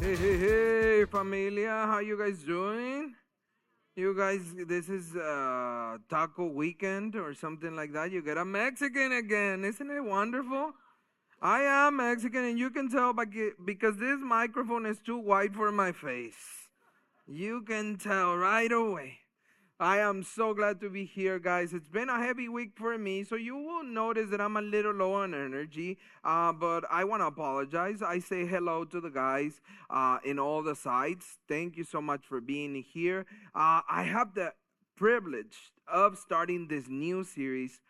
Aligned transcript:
Hey, 0.00 0.16
hey, 0.16 0.38
hey, 0.38 1.04
familia, 1.04 1.84
how 1.86 1.98
you 1.98 2.18
guys 2.18 2.42
doing? 2.42 3.14
You 3.94 4.16
guys, 4.16 4.40
this 4.66 4.88
is 4.88 5.14
uh, 5.14 5.98
taco 6.08 6.46
weekend 6.46 7.16
or 7.16 7.34
something 7.34 7.76
like 7.76 7.92
that. 7.92 8.10
You 8.10 8.22
get 8.22 8.38
a 8.38 8.44
Mexican 8.46 9.12
again. 9.12 9.62
Isn't 9.62 9.90
it 9.90 10.02
wonderful? 10.02 10.72
I 11.42 11.60
am 11.60 11.98
Mexican, 11.98 12.44
and 12.44 12.58
you 12.58 12.70
can 12.70 12.90
tell 12.90 13.12
by 13.12 13.26
because 13.62 13.98
this 13.98 14.18
microphone 14.22 14.86
is 14.86 14.96
too 15.04 15.18
wide 15.18 15.54
for 15.54 15.70
my 15.70 15.92
face. 15.92 16.70
You 17.26 17.60
can 17.60 17.98
tell 17.98 18.34
right 18.36 18.72
away. 18.72 19.19
I 19.82 20.00
am 20.00 20.22
so 20.22 20.52
glad 20.52 20.78
to 20.80 20.90
be 20.90 21.06
here, 21.06 21.38
guys. 21.38 21.72
It's 21.72 21.88
been 21.88 22.10
a 22.10 22.18
heavy 22.18 22.50
week 22.50 22.72
for 22.76 22.98
me, 22.98 23.24
so 23.24 23.34
you 23.34 23.56
will 23.56 23.82
notice 23.82 24.28
that 24.28 24.38
I'm 24.38 24.58
a 24.58 24.60
little 24.60 24.92
low 24.92 25.14
on 25.14 25.32
energy. 25.32 25.96
Uh, 26.22 26.52
but 26.52 26.84
I 26.90 27.04
want 27.04 27.22
to 27.22 27.28
apologize. 27.28 28.02
I 28.02 28.18
say 28.18 28.44
hello 28.44 28.84
to 28.84 29.00
the 29.00 29.08
guys 29.08 29.62
uh, 29.88 30.18
in 30.22 30.38
all 30.38 30.62
the 30.62 30.76
sites. 30.76 31.38
Thank 31.48 31.78
you 31.78 31.84
so 31.84 32.02
much 32.02 32.26
for 32.26 32.42
being 32.42 32.74
here. 32.74 33.24
Uh, 33.54 33.80
I 33.88 34.02
have 34.02 34.34
the 34.34 34.52
privilege 34.96 35.72
of 35.90 36.18
starting 36.18 36.68
this 36.68 36.86
new 36.86 37.24
series, 37.24 37.80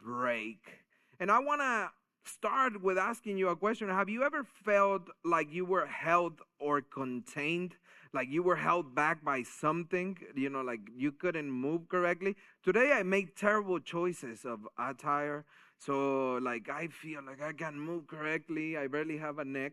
Break. 0.00 0.84
And 1.18 1.32
I 1.32 1.40
want 1.40 1.62
to 1.62 1.90
start 2.30 2.80
with 2.80 2.96
asking 2.96 3.38
you 3.38 3.48
a 3.48 3.56
question. 3.56 3.88
Have 3.88 4.08
you 4.08 4.22
ever 4.22 4.44
felt 4.44 5.08
like 5.24 5.52
you 5.52 5.64
were 5.64 5.86
held 5.86 6.42
or 6.60 6.80
contained? 6.80 7.74
Like 8.12 8.28
you 8.28 8.42
were 8.42 8.56
held 8.56 8.94
back 8.94 9.24
by 9.24 9.42
something, 9.44 10.18
you 10.34 10.50
know, 10.50 10.62
like 10.62 10.80
you 10.96 11.12
couldn't 11.12 11.50
move 11.50 11.88
correctly. 11.88 12.34
Today 12.64 12.92
I 12.92 13.04
make 13.04 13.36
terrible 13.36 13.78
choices 13.78 14.44
of 14.44 14.66
attire. 14.78 15.44
So 15.78 16.38
like 16.42 16.68
I 16.68 16.88
feel 16.88 17.22
like 17.24 17.40
I 17.40 17.52
can 17.52 17.78
move 17.78 18.08
correctly. 18.08 18.76
I 18.76 18.88
barely 18.88 19.18
have 19.18 19.38
a 19.38 19.44
neck. 19.44 19.72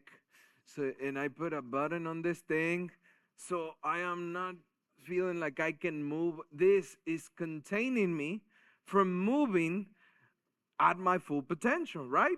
So 0.65 0.91
and 1.03 1.17
I 1.17 1.29
put 1.29 1.53
a 1.53 1.61
button 1.63 2.05
on 2.05 2.21
this 2.21 2.39
thing. 2.39 2.91
So 3.35 3.71
I 3.83 3.99
am 3.99 4.33
not 4.33 4.55
feeling 5.03 5.39
like 5.39 5.59
I 5.59 5.71
can 5.71 6.03
move. 6.03 6.39
This 6.51 6.95
is 7.07 7.29
containing 7.35 8.15
me 8.15 8.41
from 8.83 9.17
moving 9.19 9.87
at 10.79 10.97
my 10.97 11.17
full 11.17 11.41
potential, 11.41 12.07
right? 12.07 12.37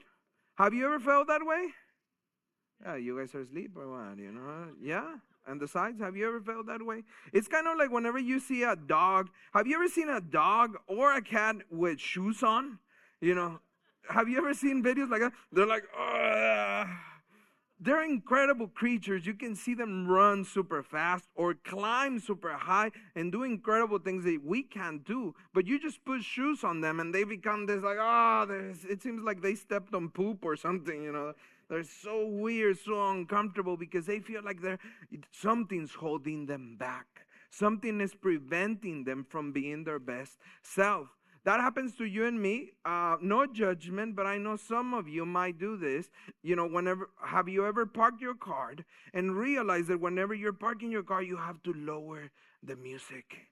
Have 0.56 0.74
you 0.74 0.86
ever 0.86 1.00
felt 1.00 1.28
that 1.28 1.46
way? 1.46 1.68
Yeah, 2.84 2.96
you 2.96 3.18
guys 3.18 3.36
are 3.36 3.42
asleep 3.42 3.72
or 3.76 3.90
what? 3.90 4.18
You 4.18 4.32
know? 4.32 4.70
Yeah? 4.82 5.16
And 5.50 5.60
the 5.60 5.68
sides, 5.68 6.00
have 6.00 6.16
you 6.16 6.28
ever 6.28 6.40
felt 6.40 6.68
that 6.68 6.86
way? 6.86 7.02
It's 7.34 7.48
kind 7.48 7.68
of 7.68 7.76
like 7.78 7.92
whenever 7.92 8.20
you 8.20 8.40
see 8.40 8.62
a 8.62 8.76
dog. 8.76 9.30
Have 9.52 9.66
you 9.66 9.76
ever 9.78 9.88
seen 9.88 10.08
a 10.08 10.22
dog 10.22 10.78
or 10.86 11.16
a 11.16 11.24
cat 11.24 11.56
with 11.72 12.00
shoes 12.00 12.44
on? 12.44 12.78
You 13.20 13.34
know, 13.34 13.60
have 14.10 14.30
you 14.30 14.38
ever 14.38 14.54
seen 14.54 14.84
videos 14.84 15.10
like 15.10 15.22
that? 15.22 15.34
They're 15.52 15.66
like, 15.66 15.86
Ugh. 16.00 16.88
they're 17.80 18.04
incredible 18.04 18.68
creatures. 18.68 19.26
You 19.26 19.34
can 19.34 19.56
see 19.56 19.74
them 19.74 20.08
run 20.08 20.46
super 20.46 20.84
fast 20.84 21.26
or 21.34 21.56
climb 21.56 22.20
super 22.20 22.54
high 22.54 22.92
and 23.16 23.32
do 23.32 23.42
incredible 23.42 23.98
things 23.98 24.26
that 24.26 24.42
we 24.46 24.62
can't 24.62 25.04
do. 25.04 25.34
But 25.54 25.66
you 25.66 25.80
just 25.80 26.06
put 26.06 26.24
shoes 26.24 26.64
on 26.64 26.82
them 26.82 27.00
and 27.00 27.14
they 27.14 27.24
become 27.24 27.66
this 27.66 27.84
like, 27.84 27.98
ah, 28.00 28.46
oh, 28.48 28.74
it 28.88 29.02
seems 29.02 29.24
like 29.24 29.42
they 29.42 29.56
stepped 29.56 29.96
on 29.96 30.10
poop 30.10 30.46
or 30.46 30.56
something, 30.56 31.02
you 31.02 31.12
know. 31.12 31.34
They're 31.70 31.84
so 31.84 32.26
weird, 32.26 32.80
so 32.80 33.12
uncomfortable 33.12 33.78
because 33.78 34.06
they 34.06 34.20
feel 34.20 34.44
like 34.44 34.62
they're 34.62 34.80
something's 35.32 35.94
holding 35.94 36.48
them 36.48 36.78
back. 36.78 37.06
Something 37.52 38.02
is 38.02 38.16
preventing 38.16 39.04
them 39.04 39.26
from 39.30 39.52
being 39.52 39.84
their 39.84 40.00
best 40.00 40.38
self. 40.64 41.08
That 41.46 41.62
happens 41.62 41.96
to 41.96 42.06
you 42.06 42.26
and 42.26 42.42
me. 42.42 42.72
Uh, 42.84 43.16
no 43.22 43.46
judgment, 43.46 44.16
but 44.16 44.26
I 44.26 44.38
know 44.38 44.56
some 44.56 44.94
of 44.94 45.08
you 45.08 45.26
might 45.26 45.58
do 45.58 45.78
this. 45.78 46.10
You 46.44 46.56
know, 46.56 46.68
whenever 46.68 47.10
have 47.24 47.48
you 47.48 47.66
ever 47.66 47.86
parked 47.86 48.22
your 48.22 48.36
car 48.36 48.76
and 49.14 49.36
realized 49.36 49.88
that 49.88 50.02
whenever 50.02 50.34
you're 50.34 50.54
parking 50.54 50.92
your 50.92 51.04
car, 51.04 51.24
you 51.24 51.38
have 51.38 51.64
to 51.64 51.74
lower 51.74 52.30
the 52.62 52.76
music? 52.76 53.48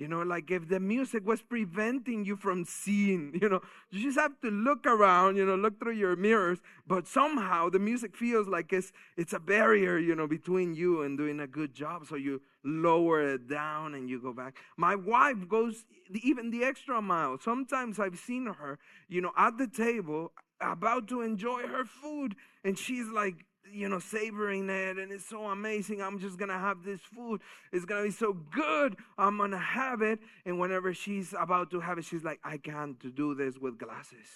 You 0.00 0.08
know, 0.08 0.22
like 0.22 0.50
if 0.50 0.66
the 0.66 0.80
music 0.80 1.26
was 1.26 1.42
preventing 1.42 2.24
you 2.24 2.34
from 2.34 2.64
seeing, 2.64 3.38
you 3.40 3.50
know, 3.50 3.60
you 3.90 4.02
just 4.02 4.18
have 4.18 4.40
to 4.40 4.50
look 4.50 4.86
around, 4.86 5.36
you 5.36 5.44
know, 5.44 5.56
look 5.56 5.78
through 5.78 5.92
your 5.92 6.16
mirrors, 6.16 6.58
but 6.86 7.06
somehow 7.06 7.68
the 7.68 7.78
music 7.78 8.16
feels 8.16 8.48
like 8.48 8.72
it's 8.72 8.92
it's 9.18 9.34
a 9.34 9.38
barrier, 9.38 9.98
you 9.98 10.14
know, 10.16 10.26
between 10.26 10.74
you 10.74 11.02
and 11.02 11.18
doing 11.18 11.38
a 11.38 11.46
good 11.46 11.74
job. 11.74 12.06
So 12.06 12.16
you 12.16 12.40
lower 12.64 13.34
it 13.34 13.46
down 13.46 13.94
and 13.94 14.08
you 14.08 14.18
go 14.18 14.32
back. 14.32 14.56
My 14.78 14.94
wife 14.96 15.46
goes 15.46 15.84
even 16.22 16.50
the 16.50 16.64
extra 16.64 17.02
mile. 17.02 17.38
Sometimes 17.38 18.00
I've 18.00 18.18
seen 18.18 18.46
her, 18.46 18.78
you 19.06 19.20
know, 19.20 19.32
at 19.36 19.58
the 19.58 19.66
table 19.66 20.32
about 20.62 21.08
to 21.08 21.20
enjoy 21.20 21.66
her 21.66 21.84
food 21.84 22.36
and 22.64 22.78
she's 22.78 23.06
like 23.08 23.44
you 23.72 23.88
know, 23.88 23.98
savoring 23.98 24.68
it, 24.68 24.98
and 24.98 25.12
it's 25.12 25.26
so 25.26 25.46
amazing. 25.46 26.00
I'm 26.02 26.18
just 26.18 26.38
gonna 26.38 26.58
have 26.58 26.84
this 26.84 27.00
food. 27.00 27.40
It's 27.72 27.84
gonna 27.84 28.04
be 28.04 28.10
so 28.10 28.32
good. 28.32 28.96
I'm 29.18 29.38
gonna 29.38 29.58
have 29.58 30.02
it. 30.02 30.20
And 30.44 30.58
whenever 30.58 30.94
she's 30.94 31.34
about 31.38 31.70
to 31.72 31.80
have 31.80 31.98
it, 31.98 32.04
she's 32.04 32.24
like, 32.24 32.40
I 32.44 32.58
can't 32.58 32.98
do 33.14 33.34
this 33.34 33.58
with 33.58 33.78
glasses. 33.78 34.26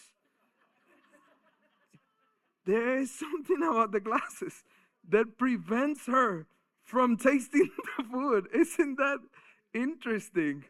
there 2.64 2.98
is 2.98 3.10
something 3.10 3.62
about 3.62 3.92
the 3.92 4.00
glasses 4.00 4.64
that 5.08 5.38
prevents 5.38 6.06
her 6.06 6.46
from 6.82 7.16
tasting 7.16 7.70
the 7.98 8.04
food. 8.04 8.48
Isn't 8.54 8.96
that 8.96 9.18
interesting? 9.72 10.64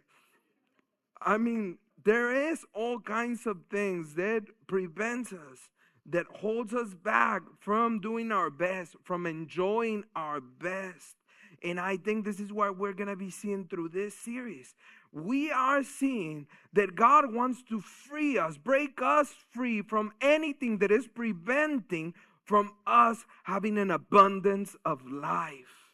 I 1.21 1.39
mean, 1.39 1.79
there 2.05 2.51
is 2.51 2.65
all 2.75 3.01
kinds 3.01 3.47
of 3.47 3.59
things 3.71 4.15
that 4.15 4.45
prevents 4.67 5.33
us 5.33 5.71
that 6.07 6.27
holds 6.41 6.75
us 6.75 6.95
back 6.95 7.43
from 7.61 8.01
doing 8.01 8.31
our 8.31 8.51
best, 8.51 8.97
from 9.03 9.27
enjoying 9.27 10.05
our 10.15 10.41
best. 10.41 11.17
And 11.63 11.81
I 11.81 11.97
think 11.97 12.25
this 12.25 12.41
is 12.41 12.53
what 12.53 12.77
we're 12.79 12.93
going 12.93 13.09
to 13.09 13.17
be 13.17 13.31
seeing 13.31 13.67
through 13.67 13.89
this 13.89 14.15
series. 14.15 14.75
We 15.13 15.51
are 15.51 15.83
seeing 15.83 16.47
that 16.75 16.95
God 16.95 17.33
wants 17.33 17.63
to 17.71 17.81
free 17.81 18.37
us, 18.37 18.59
break 18.59 19.01
us 19.01 19.35
free 19.53 19.81
from 19.81 20.13
anything 20.21 20.79
that 20.79 20.91
is 20.91 21.07
preventing 21.07 22.15
from 22.45 22.73
us 22.87 23.25
having 23.45 23.79
an 23.79 23.91
abundance 23.91 24.77
of 24.85 25.07
life. 25.07 25.93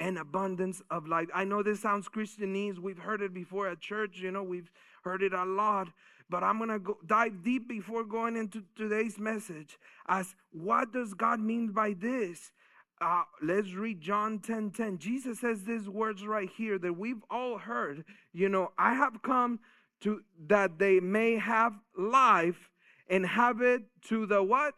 An 0.00 0.16
abundance 0.16 0.82
of 0.90 1.06
life. 1.06 1.28
I 1.34 1.44
know 1.44 1.62
this 1.62 1.80
sounds 1.80 2.08
Christianese. 2.08 2.78
We've 2.78 2.98
heard 2.98 3.20
it 3.20 3.34
before 3.34 3.68
at 3.68 3.80
church, 3.80 4.18
you 4.18 4.30
know, 4.30 4.42
we've 4.42 4.70
heard 5.04 5.22
it 5.22 5.32
a 5.32 5.44
lot. 5.44 5.88
But 6.28 6.42
I'm 6.42 6.58
going 6.58 6.70
to 6.70 6.96
dive 7.06 7.42
deep 7.44 7.68
before 7.68 8.04
going 8.04 8.36
into 8.36 8.64
today's 8.74 9.18
message 9.18 9.78
as 10.08 10.34
what 10.50 10.92
does 10.92 11.14
God 11.14 11.40
mean 11.40 11.68
by 11.68 11.94
this? 11.98 12.52
Uh, 13.00 13.22
let's 13.42 13.74
read 13.74 14.00
John 14.00 14.38
10 14.38 14.70
10. 14.70 14.98
Jesus 14.98 15.40
says 15.40 15.64
these 15.64 15.88
words 15.88 16.26
right 16.26 16.48
here 16.56 16.78
that 16.78 16.94
we've 16.94 17.22
all 17.30 17.58
heard. 17.58 18.04
You 18.32 18.48
know, 18.48 18.72
I 18.78 18.94
have 18.94 19.22
come 19.22 19.60
to 20.00 20.22
that 20.48 20.78
they 20.78 21.00
may 21.00 21.36
have 21.36 21.74
life 21.96 22.70
and 23.08 23.26
have 23.26 23.60
it 23.60 23.82
to 24.08 24.26
the 24.26 24.42
what? 24.42 24.74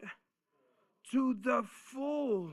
To 1.13 1.37
the 1.43 1.65
full. 1.93 2.51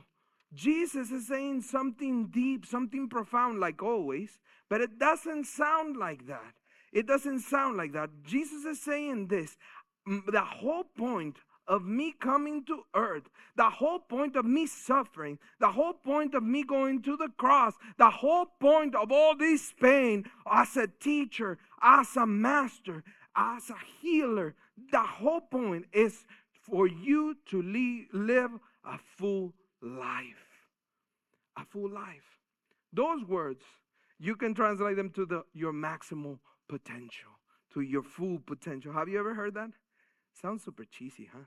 Jesus 0.53 1.11
is 1.11 1.27
saying 1.27 1.63
something 1.63 2.27
deep, 2.27 2.65
something 2.65 3.09
profound, 3.09 3.59
like 3.59 3.83
always, 3.83 4.39
but 4.69 4.81
it 4.81 4.97
doesn't 4.97 5.45
sound 5.45 5.97
like 5.97 6.27
that. 6.27 6.53
It 6.95 7.07
doesn't 7.07 7.41
sound 7.41 7.75
like 7.75 7.91
that. 7.91 8.09
Jesus 8.23 8.63
is 8.63 8.81
saying 8.81 9.27
this. 9.27 9.57
The 10.05 10.41
whole 10.41 10.85
point 10.97 11.35
of 11.67 11.83
me 11.83 12.13
coming 12.21 12.63
to 12.65 12.83
earth, 12.95 13.23
the 13.57 13.69
whole 13.69 13.99
point 13.99 14.37
of 14.37 14.45
me 14.45 14.65
suffering, 14.65 15.37
the 15.59 15.71
whole 15.71 15.93
point 15.93 16.33
of 16.33 16.43
me 16.43 16.63
going 16.63 17.01
to 17.01 17.17
the 17.17 17.27
cross, 17.37 17.73
the 17.97 18.09
whole 18.09 18.45
point 18.61 18.95
of 18.95 19.11
all 19.11 19.35
this 19.35 19.73
pain 19.81 20.23
as 20.49 20.77
a 20.77 20.87
teacher, 20.87 21.57
as 21.81 22.15
a 22.15 22.25
master, 22.25 23.03
as 23.35 23.69
a 23.69 23.77
healer, 24.01 24.55
the 24.91 25.03
whole 25.03 25.41
point 25.41 25.85
is 25.91 26.23
for 26.61 26.87
you 26.87 27.35
to 27.49 27.61
live 28.13 28.51
a 28.85 28.97
full 29.17 29.53
life. 29.81 30.47
A 31.57 31.65
full 31.65 31.89
life. 31.89 32.39
Those 32.93 33.25
words, 33.25 33.63
you 34.17 34.37
can 34.37 34.53
translate 34.53 34.95
them 34.95 35.09
to 35.09 35.25
the 35.25 35.43
your 35.53 35.73
maximal 35.73 36.39
potential, 36.67 37.31
to 37.73 37.81
your 37.81 38.03
full 38.03 38.39
potential. 38.45 38.93
Have 38.93 39.09
you 39.09 39.19
ever 39.19 39.33
heard 39.33 39.53
that? 39.55 39.71
Sounds 40.41 40.63
super 40.63 40.85
cheesy, 40.85 41.29
huh? 41.31 41.45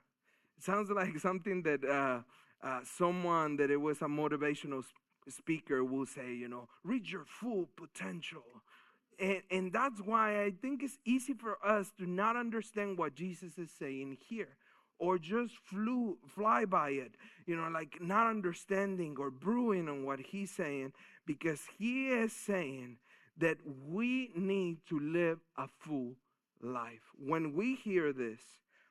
It 0.56 0.64
sounds 0.64 0.90
like 0.90 1.18
something 1.20 1.62
that 1.62 1.84
uh, 1.84 2.20
uh, 2.66 2.80
someone 2.84 3.56
that 3.56 3.70
it 3.70 3.80
was 3.80 4.02
a 4.02 4.06
motivational 4.06 4.84
speaker 5.28 5.84
will 5.84 6.06
say, 6.06 6.34
you 6.34 6.48
know, 6.48 6.68
reach 6.84 7.12
your 7.12 7.24
full 7.24 7.68
potential. 7.76 8.42
And, 9.18 9.42
and 9.50 9.72
that's 9.72 10.00
why 10.00 10.42
I 10.42 10.50
think 10.50 10.82
it's 10.82 10.98
easy 11.04 11.34
for 11.34 11.58
us 11.64 11.92
to 11.98 12.08
not 12.08 12.36
understand 12.36 12.98
what 12.98 13.14
Jesus 13.14 13.58
is 13.58 13.70
saying 13.78 14.18
here 14.28 14.56
or 14.98 15.18
just 15.18 15.54
flew, 15.64 16.18
fly 16.26 16.64
by 16.64 16.90
it, 16.90 17.12
you 17.46 17.56
know, 17.56 17.68
like 17.68 18.00
not 18.00 18.26
understanding 18.26 19.16
or 19.18 19.30
brewing 19.30 19.88
on 19.88 20.04
what 20.04 20.18
he's 20.18 20.50
saying 20.50 20.92
because 21.26 21.60
he 21.78 22.08
is 22.08 22.32
saying 22.32 22.96
that 23.38 23.58
we 23.88 24.30
need 24.34 24.78
to 24.88 24.98
live 24.98 25.38
a 25.56 25.68
full 25.68 26.14
life. 26.60 27.02
When 27.18 27.54
we 27.54 27.76
hear 27.76 28.12
this, 28.12 28.40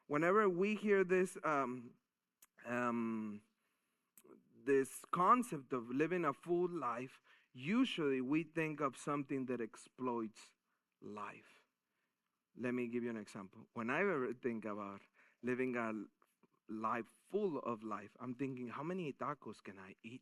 whenever 0.07 0.49
we 0.49 0.75
hear 0.75 1.03
this, 1.03 1.37
um, 1.43 1.91
um, 2.69 3.41
this 4.65 4.89
concept 5.11 5.73
of 5.73 5.89
living 5.89 6.25
a 6.25 6.33
full 6.33 6.69
life, 6.69 7.19
usually 7.53 8.21
we 8.21 8.43
think 8.43 8.79
of 8.79 8.95
something 8.95 9.45
that 9.47 9.61
exploits 9.61 10.39
life. 11.01 11.61
Let 12.59 12.73
me 12.73 12.87
give 12.87 13.03
you 13.03 13.09
an 13.09 13.17
example. 13.17 13.61
When 13.73 13.89
I 13.89 14.01
ever 14.01 14.29
think 14.41 14.65
about 14.65 15.01
living 15.43 15.75
a 15.75 15.91
life 16.71 17.05
full 17.31 17.59
of 17.59 17.83
life, 17.83 18.09
I'm 18.19 18.33
thinking, 18.33 18.69
how 18.69 18.83
many 18.83 19.13
tacos 19.13 19.61
can 19.63 19.75
I 19.77 19.93
eat? 20.03 20.21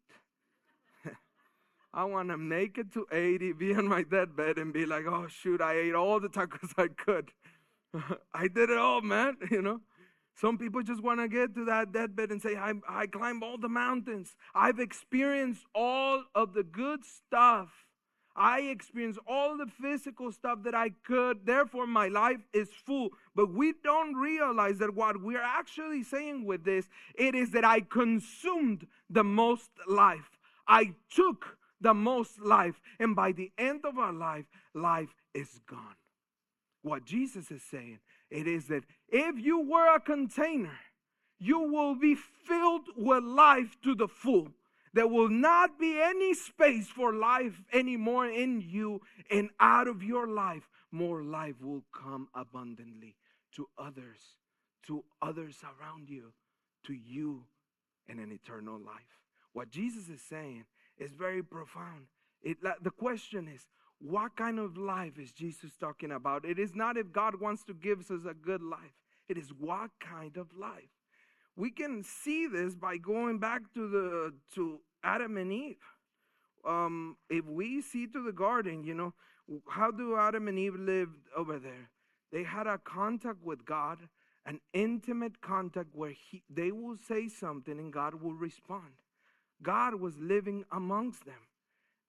I 1.95 2.03
want 2.03 2.27
to 2.27 2.37
make 2.37 2.77
it 2.77 2.91
to 2.93 3.07
80, 3.09 3.53
be 3.53 3.73
on 3.73 3.87
my 3.87 4.03
deathbed, 4.03 4.57
and 4.57 4.73
be 4.73 4.85
like, 4.85 5.05
oh, 5.07 5.27
shoot, 5.29 5.61
I 5.61 5.77
ate 5.77 5.95
all 5.95 6.19
the 6.19 6.27
tacos 6.27 6.73
I 6.77 6.89
could. 6.89 7.31
I 8.33 8.49
did 8.49 8.69
it 8.69 8.77
all, 8.77 8.99
man, 8.99 9.37
you 9.49 9.61
know? 9.61 9.79
Some 10.35 10.57
people 10.57 10.83
just 10.83 11.01
want 11.01 11.21
to 11.21 11.29
get 11.29 11.55
to 11.55 11.63
that 11.63 11.93
deathbed 11.93 12.31
and 12.31 12.41
say, 12.41 12.57
I, 12.57 12.73
I 12.89 13.07
climbed 13.07 13.43
all 13.43 13.57
the 13.57 13.69
mountains. 13.69 14.35
I've 14.53 14.79
experienced 14.79 15.65
all 15.73 16.23
of 16.35 16.53
the 16.53 16.63
good 16.63 17.05
stuff. 17.05 17.69
I 18.35 18.59
experienced 18.63 19.19
all 19.25 19.57
the 19.57 19.67
physical 19.81 20.33
stuff 20.33 20.63
that 20.63 20.75
I 20.75 20.89
could. 21.07 21.45
Therefore, 21.45 21.87
my 21.87 22.09
life 22.09 22.41
is 22.51 22.67
full. 22.85 23.11
But 23.33 23.53
we 23.53 23.75
don't 23.81 24.15
realize 24.15 24.79
that 24.79 24.93
what 24.93 25.21
we're 25.21 25.41
actually 25.41 26.03
saying 26.03 26.43
with 26.43 26.65
this, 26.65 26.89
it 27.17 27.33
is 27.33 27.51
that 27.51 27.63
I 27.63 27.79
consumed 27.79 28.87
the 29.09 29.23
most 29.23 29.69
life. 29.87 30.31
I 30.67 30.95
took 31.09 31.57
the 31.81 31.93
most 31.93 32.39
life. 32.39 32.79
And 32.99 33.15
by 33.15 33.31
the 33.31 33.51
end 33.57 33.81
of 33.85 33.97
our 33.97 34.13
life, 34.13 34.45
life 34.73 35.13
is 35.33 35.59
gone. 35.69 35.95
What 36.81 37.05
Jesus 37.05 37.51
is 37.51 37.63
saying, 37.63 37.99
it 38.29 38.47
is 38.47 38.67
that 38.67 38.83
if 39.09 39.39
you 39.39 39.61
were 39.61 39.95
a 39.95 39.99
container, 39.99 40.79
you 41.39 41.59
will 41.59 41.95
be 41.95 42.15
filled 42.15 42.87
with 42.95 43.23
life 43.23 43.75
to 43.83 43.95
the 43.95 44.07
full. 44.07 44.49
There 44.93 45.07
will 45.07 45.29
not 45.29 45.77
be 45.77 45.99
any 46.01 46.33
space 46.33 46.87
for 46.87 47.11
life 47.11 47.61
anymore 47.73 48.27
in 48.27 48.61
you, 48.61 49.01
and 49.29 49.49
out 49.59 49.87
of 49.87 50.03
your 50.03 50.27
life, 50.27 50.69
more 50.91 51.23
life 51.23 51.55
will 51.61 51.83
come 51.91 52.29
abundantly 52.33 53.15
to 53.55 53.67
others, 53.77 54.19
to 54.87 55.03
others 55.21 55.57
around 55.63 56.09
you, 56.09 56.31
to 56.85 56.93
you, 56.93 57.43
and 58.07 58.19
an 58.19 58.31
eternal 58.31 58.79
life. 58.79 59.19
What 59.51 59.69
Jesus 59.69 60.07
is 60.07 60.21
saying 60.21 60.65
is 60.97 61.11
very 61.13 61.43
profound. 61.43 62.07
It, 62.41 62.57
the 62.81 62.91
question 62.91 63.47
is, 63.47 63.67
what 63.99 64.35
kind 64.35 64.59
of 64.59 64.77
life 64.77 65.17
is 65.17 65.31
Jesus 65.31 65.71
talking 65.79 66.11
about? 66.11 66.45
It 66.45 66.59
is 66.59 66.75
not 66.75 66.97
if 66.97 67.11
God 67.11 67.39
wants 67.39 67.63
to 67.65 67.73
give 67.73 67.99
us 67.99 68.09
a 68.09 68.33
good 68.33 68.61
life, 68.61 68.95
it 69.27 69.37
is 69.37 69.49
what 69.49 69.89
kind 69.99 70.37
of 70.37 70.47
life. 70.57 70.89
We 71.55 71.71
can 71.71 72.03
see 72.03 72.47
this 72.47 72.75
by 72.75 72.97
going 72.97 73.39
back 73.39 73.61
to 73.73 73.87
the 73.89 74.33
to 74.55 74.79
Adam 75.03 75.37
and 75.37 75.51
Eve. 75.51 75.77
Um, 76.67 77.15
if 77.29 77.45
we 77.45 77.81
see 77.81 78.07
to 78.07 78.23
the 78.23 78.33
garden, 78.33 78.83
you 78.83 78.93
know, 78.93 79.13
how 79.69 79.91
do 79.91 80.17
Adam 80.17 80.47
and 80.47 80.59
Eve 80.59 80.75
live 80.75 81.09
over 81.35 81.59
there? 81.59 81.89
They 82.31 82.43
had 82.43 82.67
a 82.67 82.77
contact 82.77 83.43
with 83.43 83.65
God, 83.65 83.99
an 84.45 84.59
intimate 84.73 85.41
contact 85.41 85.89
where 85.93 86.11
he, 86.11 86.43
they 86.49 86.71
will 86.71 86.97
say 87.07 87.29
something 87.29 87.79
and 87.79 87.93
God 87.93 88.15
will 88.15 88.33
respond. 88.33 88.93
God 89.61 89.95
was 89.95 90.17
living 90.17 90.65
amongst 90.71 91.25
them. 91.25 91.35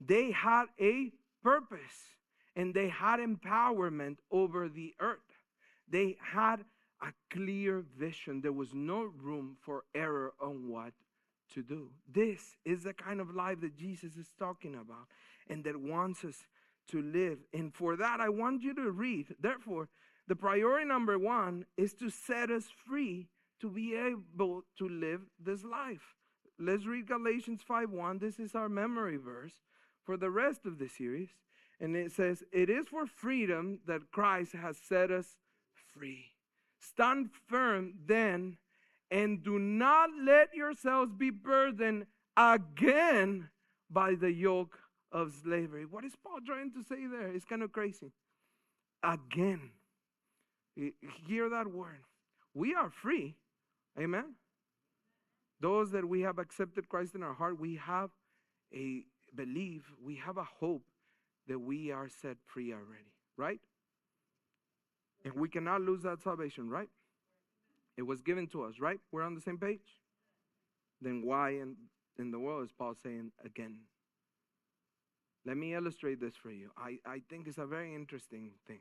They 0.00 0.31
had 0.31 0.66
a 0.81 1.12
purpose 1.43 1.81
and 2.54 2.75
they 2.75 2.88
had 2.88 3.20
empowerment 3.20 4.16
over 4.31 4.69
the 4.69 4.94
earth. 5.00 5.19
They 5.88 6.16
had 6.20 6.64
a 7.02 7.12
clear 7.31 7.84
vision. 7.98 8.40
There 8.40 8.52
was 8.52 8.75
no 8.75 9.10
room 9.22 9.56
for 9.60 9.84
error 9.94 10.32
on 10.40 10.69
what 10.69 10.93
to 11.54 11.62
do. 11.62 11.90
This 12.12 12.56
is 12.64 12.84
the 12.84 12.94
kind 12.94 13.20
of 13.20 13.34
life 13.34 13.60
that 13.60 13.76
Jesus 13.76 14.16
is 14.16 14.32
talking 14.38 14.75
about 14.75 15.06
and 15.49 15.62
that 15.64 15.76
wants 15.76 16.25
us 16.25 16.46
to 16.90 17.02
live. 17.02 17.38
And 17.52 17.75
for 17.75 17.96
that, 17.96 18.20
I 18.20 18.28
want 18.28 18.62
you 18.62 18.75
to 18.75 18.90
read. 18.90 19.34
Therefore, 19.40 19.88
the 20.26 20.37
priority 20.37 20.87
number 20.87 21.19
one 21.19 21.66
is 21.76 21.94
to 21.94 22.10
set 22.10 22.50
us 22.50 22.64
free 22.88 23.28
to 23.60 23.70
be 23.70 23.94
able 23.94 24.64
to 24.78 24.88
live 24.88 25.20
this 25.38 25.64
life. 25.64 26.14
Let's 26.58 26.86
read 26.86 27.06
Galatians 27.06 27.62
5:1. 27.62 28.18
This 28.18 28.38
is 28.38 28.54
our 28.54 28.68
memory 28.68 29.16
verse 29.16 29.62
for 30.04 30.16
the 30.16 30.30
rest 30.30 30.64
of 30.64 30.78
the 30.78 30.88
series. 30.88 31.30
And 31.80 31.94
it 31.94 32.12
says, 32.12 32.42
It 32.52 32.70
is 32.70 32.88
for 32.88 33.06
freedom 33.06 33.80
that 33.86 34.10
Christ 34.10 34.52
has 34.52 34.78
set 34.78 35.10
us 35.10 35.36
free. 35.92 36.32
Stand 36.78 37.30
firm 37.48 37.94
then, 38.06 38.56
and 39.10 39.42
do 39.42 39.58
not 39.58 40.10
let 40.18 40.54
yourselves 40.54 41.12
be 41.12 41.30
burdened 41.30 42.06
again 42.36 43.50
by 43.90 44.14
the 44.14 44.32
yoke 44.32 44.78
of 45.12 45.34
slavery. 45.42 45.84
What 45.84 46.04
is 46.04 46.14
Paul 46.16 46.38
trying 46.46 46.72
to 46.72 46.82
say 46.82 47.06
there? 47.06 47.28
It's 47.28 47.44
kind 47.44 47.62
of 47.62 47.72
crazy. 47.72 48.12
Again. 49.02 49.70
Hear 51.26 51.48
that 51.50 51.66
word. 51.72 52.04
We 52.54 52.74
are 52.74 52.90
free. 52.90 53.36
Amen. 53.98 54.34
Those 55.60 55.90
that 55.92 56.04
we 56.04 56.20
have 56.20 56.38
accepted 56.38 56.88
Christ 56.88 57.14
in 57.14 57.22
our 57.22 57.34
heart, 57.34 57.58
we 57.58 57.76
have 57.76 58.10
a 58.74 59.04
belief, 59.34 59.82
we 60.02 60.16
have 60.16 60.36
a 60.36 60.44
hope 60.44 60.84
that 61.48 61.58
we 61.58 61.90
are 61.90 62.08
set 62.08 62.36
free 62.44 62.72
already, 62.72 63.12
right? 63.36 63.60
And 65.24 65.34
we 65.34 65.48
cannot 65.48 65.80
lose 65.80 66.02
that 66.02 66.22
salvation, 66.22 66.68
right? 66.68 66.88
It 67.96 68.02
was 68.02 68.20
given 68.20 68.46
to 68.48 68.64
us, 68.64 68.78
right? 68.78 69.00
We're 69.12 69.22
on 69.22 69.34
the 69.34 69.40
same 69.40 69.58
page? 69.58 69.80
Then 71.00 71.22
why 71.24 71.50
in, 71.50 71.76
in 72.18 72.30
the 72.30 72.38
world 72.38 72.64
is 72.64 72.72
Paul 72.72 72.94
saying 73.02 73.32
again? 73.44 73.78
Let 75.46 75.56
me 75.56 75.74
illustrate 75.74 76.20
this 76.20 76.34
for 76.34 76.50
you. 76.50 76.70
I, 76.76 76.98
I 77.06 77.22
think 77.30 77.46
it's 77.46 77.58
a 77.58 77.66
very 77.66 77.94
interesting 77.94 78.50
thing. 78.66 78.80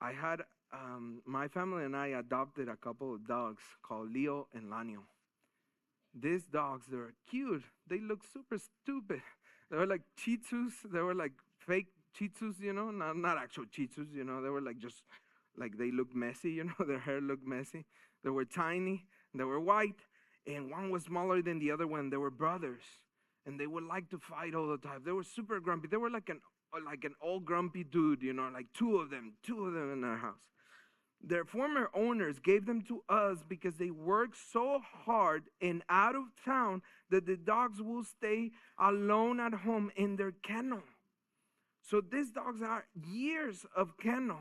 I 0.00 0.12
had 0.12 0.40
um, 0.72 1.22
my 1.26 1.48
family 1.48 1.84
and 1.84 1.94
I 1.96 2.08
adopted 2.08 2.68
a 2.68 2.76
couple 2.76 3.14
of 3.14 3.26
dogs 3.26 3.62
called 3.82 4.12
Leo 4.12 4.48
and 4.54 4.70
Lanio. 4.70 5.02
These 6.18 6.44
dogs, 6.44 6.86
they 6.90 6.96
were 6.96 7.12
cute. 7.28 7.62
They 7.88 8.00
look 8.00 8.22
super 8.24 8.58
stupid. 8.58 9.20
They 9.70 9.76
were 9.76 9.86
like 9.86 10.02
Shih 10.16 10.38
They 10.92 11.00
were 11.00 11.14
like 11.14 11.32
fake 11.58 11.88
Shih 12.14 12.30
you 12.60 12.72
know, 12.72 12.90
not, 12.90 13.16
not 13.16 13.36
actual 13.36 13.64
Shih 13.70 13.88
you 14.14 14.24
know. 14.24 14.40
They 14.40 14.48
were 14.48 14.60
like 14.60 14.78
just, 14.78 15.02
like 15.58 15.76
they 15.76 15.90
looked 15.90 16.14
messy, 16.14 16.52
you 16.52 16.64
know. 16.64 16.74
Their 16.86 17.00
hair 17.00 17.20
looked 17.20 17.46
messy. 17.46 17.84
They 18.24 18.30
were 18.30 18.44
tiny. 18.44 19.06
They 19.34 19.44
were 19.44 19.60
white. 19.60 20.00
And 20.46 20.70
one 20.70 20.90
was 20.90 21.04
smaller 21.04 21.42
than 21.42 21.58
the 21.58 21.72
other 21.72 21.86
one. 21.86 22.10
They 22.10 22.16
were 22.16 22.30
brothers. 22.30 22.82
And 23.44 23.60
they 23.60 23.66
would 23.66 23.84
like 23.84 24.08
to 24.10 24.18
fight 24.18 24.54
all 24.54 24.68
the 24.68 24.78
time. 24.78 25.02
They 25.04 25.12
were 25.12 25.24
super 25.24 25.60
grumpy. 25.60 25.88
They 25.88 25.96
were 25.96 26.10
like 26.10 26.28
an, 26.28 26.40
like 26.84 27.04
an 27.04 27.14
old 27.20 27.44
grumpy 27.44 27.84
dude, 27.84 28.22
you 28.22 28.32
know, 28.32 28.48
like 28.52 28.66
two 28.72 28.96
of 28.98 29.10
them, 29.10 29.34
two 29.42 29.66
of 29.66 29.72
them 29.74 29.92
in 29.92 30.04
our 30.04 30.16
house. 30.16 30.42
Their 31.22 31.44
former 31.44 31.90
owners 31.94 32.38
gave 32.38 32.66
them 32.66 32.82
to 32.82 33.02
us 33.08 33.38
because 33.48 33.76
they 33.76 33.90
worked 33.90 34.36
so 34.52 34.80
hard 35.04 35.44
and 35.60 35.82
out 35.88 36.14
of 36.14 36.24
town 36.44 36.82
that 37.10 37.26
the 37.26 37.36
dogs 37.36 37.82
will 37.82 38.04
stay 38.04 38.52
alone 38.78 39.40
at 39.40 39.52
home 39.52 39.90
in 39.96 40.16
their 40.16 40.32
kennel. 40.32 40.82
So 41.82 42.00
these 42.00 42.30
dogs 42.30 42.62
are 42.62 42.84
years 42.94 43.64
of 43.76 43.96
kennel. 43.98 44.40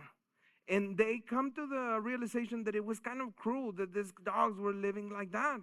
And 0.68 0.98
they 0.98 1.22
come 1.28 1.52
to 1.54 1.68
the 1.68 2.00
realization 2.02 2.64
that 2.64 2.76
it 2.76 2.84
was 2.84 3.00
kind 3.00 3.22
of 3.22 3.36
cruel 3.36 3.72
that 3.74 3.94
these 3.94 4.12
dogs 4.24 4.60
were 4.60 4.74
living 4.74 5.12
like 5.12 5.32
that. 5.32 5.60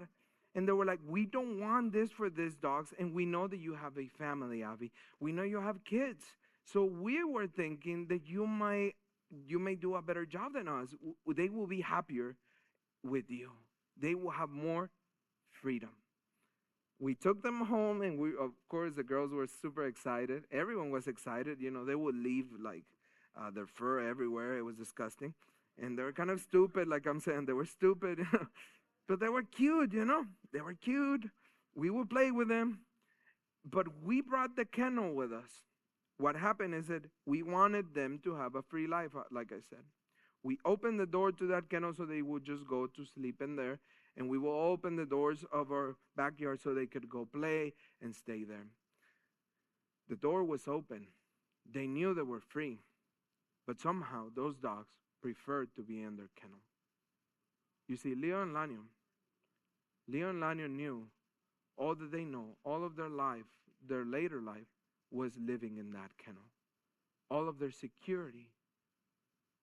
And 0.55 0.69
they 0.69 0.73
were 0.73 0.85
like, 0.85 1.01
We 1.07 1.27
don't 1.27 1.61
want 1.61 1.93
this 1.93 2.11
for 2.13 2.31
these 2.31 2.55
dogs. 2.55 2.93
And 2.99 3.13
we 3.13 3.25
know 3.25 3.49
that 3.49 3.59
you 3.59 3.75
have 3.75 3.99
a 3.99 4.07
family, 4.07 4.63
Avi. 4.63 4.93
We 5.19 5.33
know 5.33 5.43
you 5.43 5.61
have 5.61 5.85
kids. 5.85 6.25
So 6.65 6.85
we 6.85 7.25
were 7.25 7.49
thinking 7.49 8.07
that 8.09 8.29
you 8.29 8.47
might 8.47 8.93
you 9.47 9.59
may 9.59 9.75
do 9.75 9.95
a 9.95 10.03
better 10.03 10.27
job 10.27 10.55
than 10.55 10.69
us. 10.69 10.89
They 11.35 11.49
will 11.49 11.67
be 11.67 11.81
happier 11.81 12.37
with 13.03 13.31
you. 13.31 13.51
They 14.01 14.15
will 14.15 14.31
have 14.31 14.51
more 14.51 14.91
freedom. 15.51 15.91
We 16.99 17.15
took 17.15 17.43
them 17.43 17.63
home, 17.67 18.03
and 18.03 18.19
we, 18.19 18.31
of 18.31 18.53
course, 18.69 18.95
the 18.95 19.03
girls 19.03 19.33
were 19.33 19.47
super 19.47 19.87
excited. 19.87 20.45
Everyone 20.53 20.91
was 20.91 21.09
excited. 21.09 21.61
You 21.61 21.71
know, 21.71 21.85
they 21.85 21.97
would 21.97 22.15
leave 22.15 22.47
like 22.61 22.85
uh, 23.39 23.51
their 23.51 23.67
fur 23.67 24.01
everywhere. 24.09 24.57
It 24.57 24.63
was 24.63 24.77
disgusting, 24.77 25.35
and 25.81 25.99
they 25.99 26.03
were 26.03 26.13
kind 26.13 26.31
of 26.31 26.41
stupid. 26.41 26.87
Like 26.87 27.07
I'm 27.07 27.21
saying, 27.21 27.47
they 27.47 27.55
were 27.55 27.67
stupid, 27.67 28.21
but 29.09 29.19
they 29.19 29.29
were 29.29 29.43
cute. 29.43 29.93
You 29.93 30.05
know, 30.05 30.27
they 30.53 30.61
were 30.61 30.75
cute. 30.75 31.25
We 31.75 31.91
would 31.91 32.09
play 32.09 32.31
with 32.31 32.49
them, 32.49 32.81
but 33.65 33.87
we 34.05 34.21
brought 34.21 34.57
the 34.57 34.65
kennel 34.65 35.13
with 35.15 35.33
us 35.33 35.51
what 36.23 36.37
happened 36.37 36.73
is 36.75 36.87
that 36.87 37.03
we 37.27 37.43
wanted 37.43 37.95
them 37.95 38.21
to 38.23 38.37
have 38.37 38.55
a 38.55 38.63
free 38.63 38.87
life, 38.87 39.11
uh, 39.17 39.25
like 39.33 39.51
I 39.51 39.61
said. 39.69 39.85
We 40.45 40.59
opened 40.65 41.01
the 41.01 41.07
door 41.07 41.33
to 41.33 41.47
that 41.49 41.69
kennel 41.69 41.95
so 41.95 42.05
they 42.05 42.23
would 42.23 42.45
just 42.45 42.67
go 42.67 42.87
to 42.87 43.05
sleep 43.05 43.43
in 43.43 43.57
there, 43.57 43.81
and 44.17 44.29
we 44.29 44.39
will 44.39 44.55
open 44.73 44.97
the 44.97 45.05
doors 45.05 45.45
of 45.53 45.73
our 45.73 45.97
backyard 46.17 46.61
so 46.61 46.75
they 46.75 46.87
could 46.87 47.09
go 47.09 47.27
play 47.33 47.73
and 48.01 48.15
stay 48.15 48.45
there. 48.45 48.67
The 50.09 50.17
door 50.17 50.45
was 50.45 50.69
open. 50.69 51.09
They 51.69 51.87
knew 51.87 52.15
they 52.15 52.23
were 52.23 52.41
free, 52.41 52.79
but 53.67 53.81
somehow 53.81 54.27
those 54.35 54.57
dogs 54.57 54.89
preferred 55.23 55.75
to 55.77 55.83
be 55.83 56.03
in 56.03 56.17
their 56.17 56.31
kennel. 56.41 56.63
You 57.89 57.97
see, 57.97 58.15
Leo 58.15 58.43
and 58.43 58.55
Lanyo, 58.55 58.85
Leo 60.09 60.31
and 60.31 60.41
Lanyo 60.41 60.69
knew 60.69 61.07
all 61.77 61.95
that 61.95 62.13
they 62.13 62.25
know, 62.25 62.57
all 62.65 62.85
of 62.85 62.97
their 62.97 63.09
life, 63.09 63.47
their 63.89 64.05
later 64.05 64.41
life, 64.41 64.72
was 65.13 65.33
living 65.39 65.77
in 65.79 65.93
that 65.93 66.11
kennel. 66.25 66.43
All 67.31 67.49
of 67.49 67.59
their 67.59 67.71
security, 67.71 68.49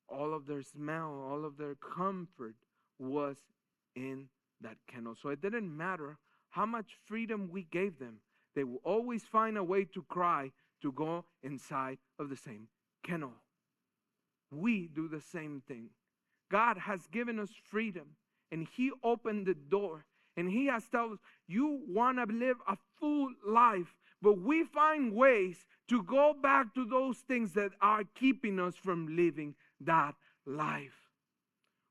all 0.07 0.33
of 0.33 0.45
their 0.45 0.61
smell, 0.61 1.25
all 1.29 1.45
of 1.45 1.57
their 1.57 1.75
comfort 1.75 2.55
was 2.97 3.37
in 3.95 4.29
that 4.61 4.77
kennel. 4.87 5.15
So 5.21 5.29
it 5.29 5.41
didn't 5.41 5.75
matter 5.75 6.17
how 6.49 6.65
much 6.65 6.97
freedom 7.05 7.49
we 7.51 7.63
gave 7.71 7.99
them, 7.99 8.17
they 8.55 8.63
will 8.63 8.81
always 8.83 9.23
find 9.23 9.57
a 9.57 9.63
way 9.63 9.85
to 9.85 10.03
cry 10.03 10.51
to 10.81 10.91
go 10.91 11.25
inside 11.43 11.97
of 12.17 12.29
the 12.29 12.35
same 12.35 12.67
kennel. 13.05 13.33
We 14.51 14.87
do 14.87 15.07
the 15.07 15.21
same 15.21 15.61
thing. 15.67 15.89
God 16.51 16.77
has 16.77 17.05
given 17.07 17.39
us 17.39 17.51
freedom 17.69 18.15
and 18.51 18.67
He 18.75 18.91
opened 19.03 19.45
the 19.45 19.53
door 19.53 20.05
and 20.35 20.49
He 20.49 20.65
has 20.67 20.87
told 20.87 21.13
us, 21.13 21.19
You 21.47 21.81
want 21.87 22.17
to 22.17 22.33
live 22.33 22.57
a 22.67 22.77
full 22.99 23.29
life, 23.45 23.95
but 24.21 24.39
we 24.39 24.63
find 24.63 25.13
ways 25.13 25.65
to 25.87 26.03
go 26.03 26.33
back 26.33 26.73
to 26.75 26.85
those 26.85 27.17
things 27.19 27.53
that 27.53 27.71
are 27.81 28.03
keeping 28.15 28.59
us 28.59 28.75
from 28.75 29.15
living 29.15 29.55
that 29.81 30.15
life. 30.45 31.09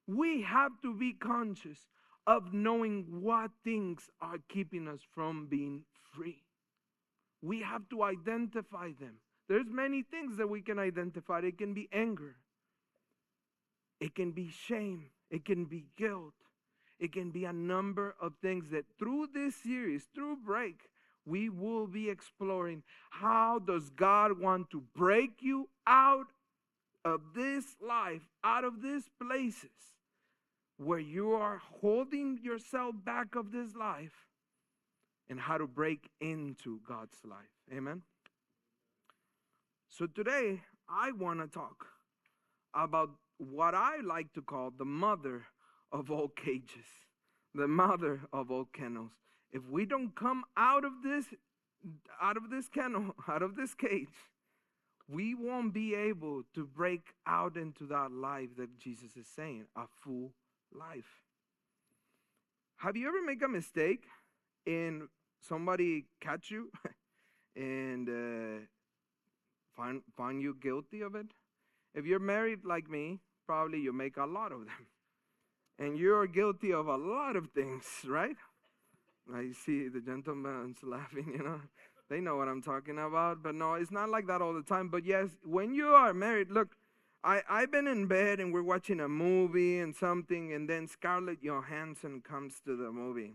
We 0.06 0.42
have 0.42 0.72
to 0.82 0.94
be 0.94 1.12
conscious 1.12 1.78
of 2.26 2.52
knowing 2.52 3.06
what 3.22 3.50
things 3.64 4.10
are 4.20 4.38
keeping 4.48 4.88
us 4.88 5.00
from 5.14 5.46
being 5.46 5.84
free. 6.12 6.44
We 7.42 7.62
have 7.62 7.88
to 7.90 8.02
identify 8.02 8.90
them. 9.00 9.14
There's 9.48 9.70
many 9.70 10.02
things 10.02 10.36
that 10.36 10.48
we 10.48 10.60
can 10.60 10.78
identify. 10.78 11.40
It 11.40 11.56
can 11.56 11.72
be 11.72 11.88
anger. 11.92 12.36
It 14.00 14.14
can 14.14 14.32
be 14.32 14.50
shame. 14.50 15.06
It 15.30 15.44
can 15.44 15.64
be 15.64 15.86
guilt. 15.96 16.34
It 16.98 17.12
can 17.12 17.30
be 17.30 17.44
a 17.44 17.52
number 17.52 18.14
of 18.20 18.34
things 18.42 18.70
that 18.70 18.84
through 18.98 19.28
this 19.32 19.54
series, 19.56 20.04
through 20.14 20.36
break, 20.44 20.88
we 21.28 21.48
will 21.48 21.86
be 21.86 22.08
exploring 22.08 22.82
how 23.10 23.58
does 23.58 23.90
God 23.90 24.40
want 24.40 24.70
to 24.70 24.82
break 24.96 25.42
you 25.42 25.68
out 25.86 26.26
of 27.04 27.20
this 27.34 27.76
life, 27.86 28.22
out 28.42 28.64
of 28.64 28.82
these 28.82 29.04
places 29.20 29.70
where 30.78 30.98
you 30.98 31.32
are 31.32 31.60
holding 31.80 32.38
yourself 32.42 32.94
back 33.04 33.34
of 33.34 33.52
this 33.52 33.74
life 33.74 34.26
and 35.28 35.38
how 35.38 35.58
to 35.58 35.66
break 35.66 36.08
into 36.20 36.80
God's 36.88 37.18
life. 37.24 37.54
Amen. 37.72 38.02
So 39.88 40.06
today 40.06 40.62
I 40.88 41.12
want 41.12 41.40
to 41.40 41.46
talk 41.46 41.86
about 42.74 43.10
what 43.38 43.74
I 43.74 44.00
like 44.04 44.32
to 44.34 44.42
call 44.42 44.70
the 44.76 44.84
mother 44.84 45.44
of 45.92 46.10
all 46.10 46.28
cages, 46.28 46.86
the 47.54 47.68
mother 47.68 48.20
of 48.32 48.50
all 48.50 48.66
kennels. 48.72 49.12
If 49.52 49.68
we 49.68 49.86
don't 49.86 50.14
come 50.14 50.44
out 50.56 50.84
of 50.84 50.92
this 51.02 51.26
out 52.20 52.36
of 52.36 52.50
this 52.50 52.68
kennel, 52.68 53.14
out 53.28 53.42
of 53.42 53.56
this 53.56 53.74
cage, 53.74 54.08
we 55.08 55.34
won't 55.34 55.72
be 55.72 55.94
able 55.94 56.42
to 56.54 56.66
break 56.66 57.14
out 57.26 57.56
into 57.56 57.86
that 57.86 58.12
life 58.12 58.50
that 58.58 58.78
Jesus 58.78 59.16
is 59.16 59.26
saying, 59.26 59.64
a 59.76 59.84
full 60.02 60.32
life. 60.72 61.22
Have 62.78 62.96
you 62.96 63.08
ever 63.08 63.24
made 63.24 63.42
a 63.42 63.48
mistake 63.48 64.04
and 64.66 65.08
somebody 65.40 66.04
catch 66.20 66.50
you 66.50 66.70
and 67.56 68.08
uh, 68.08 68.64
find 69.74 70.02
find 70.16 70.42
you 70.42 70.56
guilty 70.60 71.00
of 71.00 71.14
it? 71.14 71.26
If 71.94 72.06
you're 72.06 72.20
married 72.20 72.64
like 72.64 72.88
me, 72.88 73.20
probably 73.46 73.80
you 73.80 73.92
make 73.92 74.16
a 74.16 74.26
lot 74.26 74.52
of 74.52 74.60
them. 74.60 74.86
And 75.80 75.96
you're 75.96 76.26
guilty 76.26 76.72
of 76.72 76.88
a 76.88 76.96
lot 76.96 77.36
of 77.36 77.50
things, 77.50 77.84
right? 78.06 78.36
I 79.34 79.52
see 79.52 79.88
the 79.88 80.00
gentleman's 80.00 80.78
laughing, 80.82 81.32
you 81.32 81.42
know. 81.42 81.60
They 82.08 82.20
know 82.20 82.36
what 82.36 82.48
I'm 82.48 82.62
talking 82.62 82.98
about. 82.98 83.42
But 83.42 83.54
no, 83.54 83.74
it's 83.74 83.90
not 83.90 84.08
like 84.08 84.26
that 84.28 84.40
all 84.40 84.54
the 84.54 84.62
time. 84.62 84.88
But 84.88 85.04
yes, 85.04 85.28
when 85.44 85.74
you 85.74 85.88
are 85.88 86.14
married, 86.14 86.50
look, 86.50 86.76
I, 87.22 87.42
I've 87.48 87.70
been 87.70 87.86
in 87.86 88.06
bed 88.06 88.40
and 88.40 88.52
we're 88.52 88.62
watching 88.62 89.00
a 89.00 89.08
movie 89.08 89.78
and 89.78 89.94
something, 89.94 90.52
and 90.52 90.68
then 90.68 90.86
Scarlett 90.86 91.42
Johansson 91.42 92.22
comes 92.22 92.60
to 92.64 92.76
the 92.76 92.90
movie. 92.90 93.34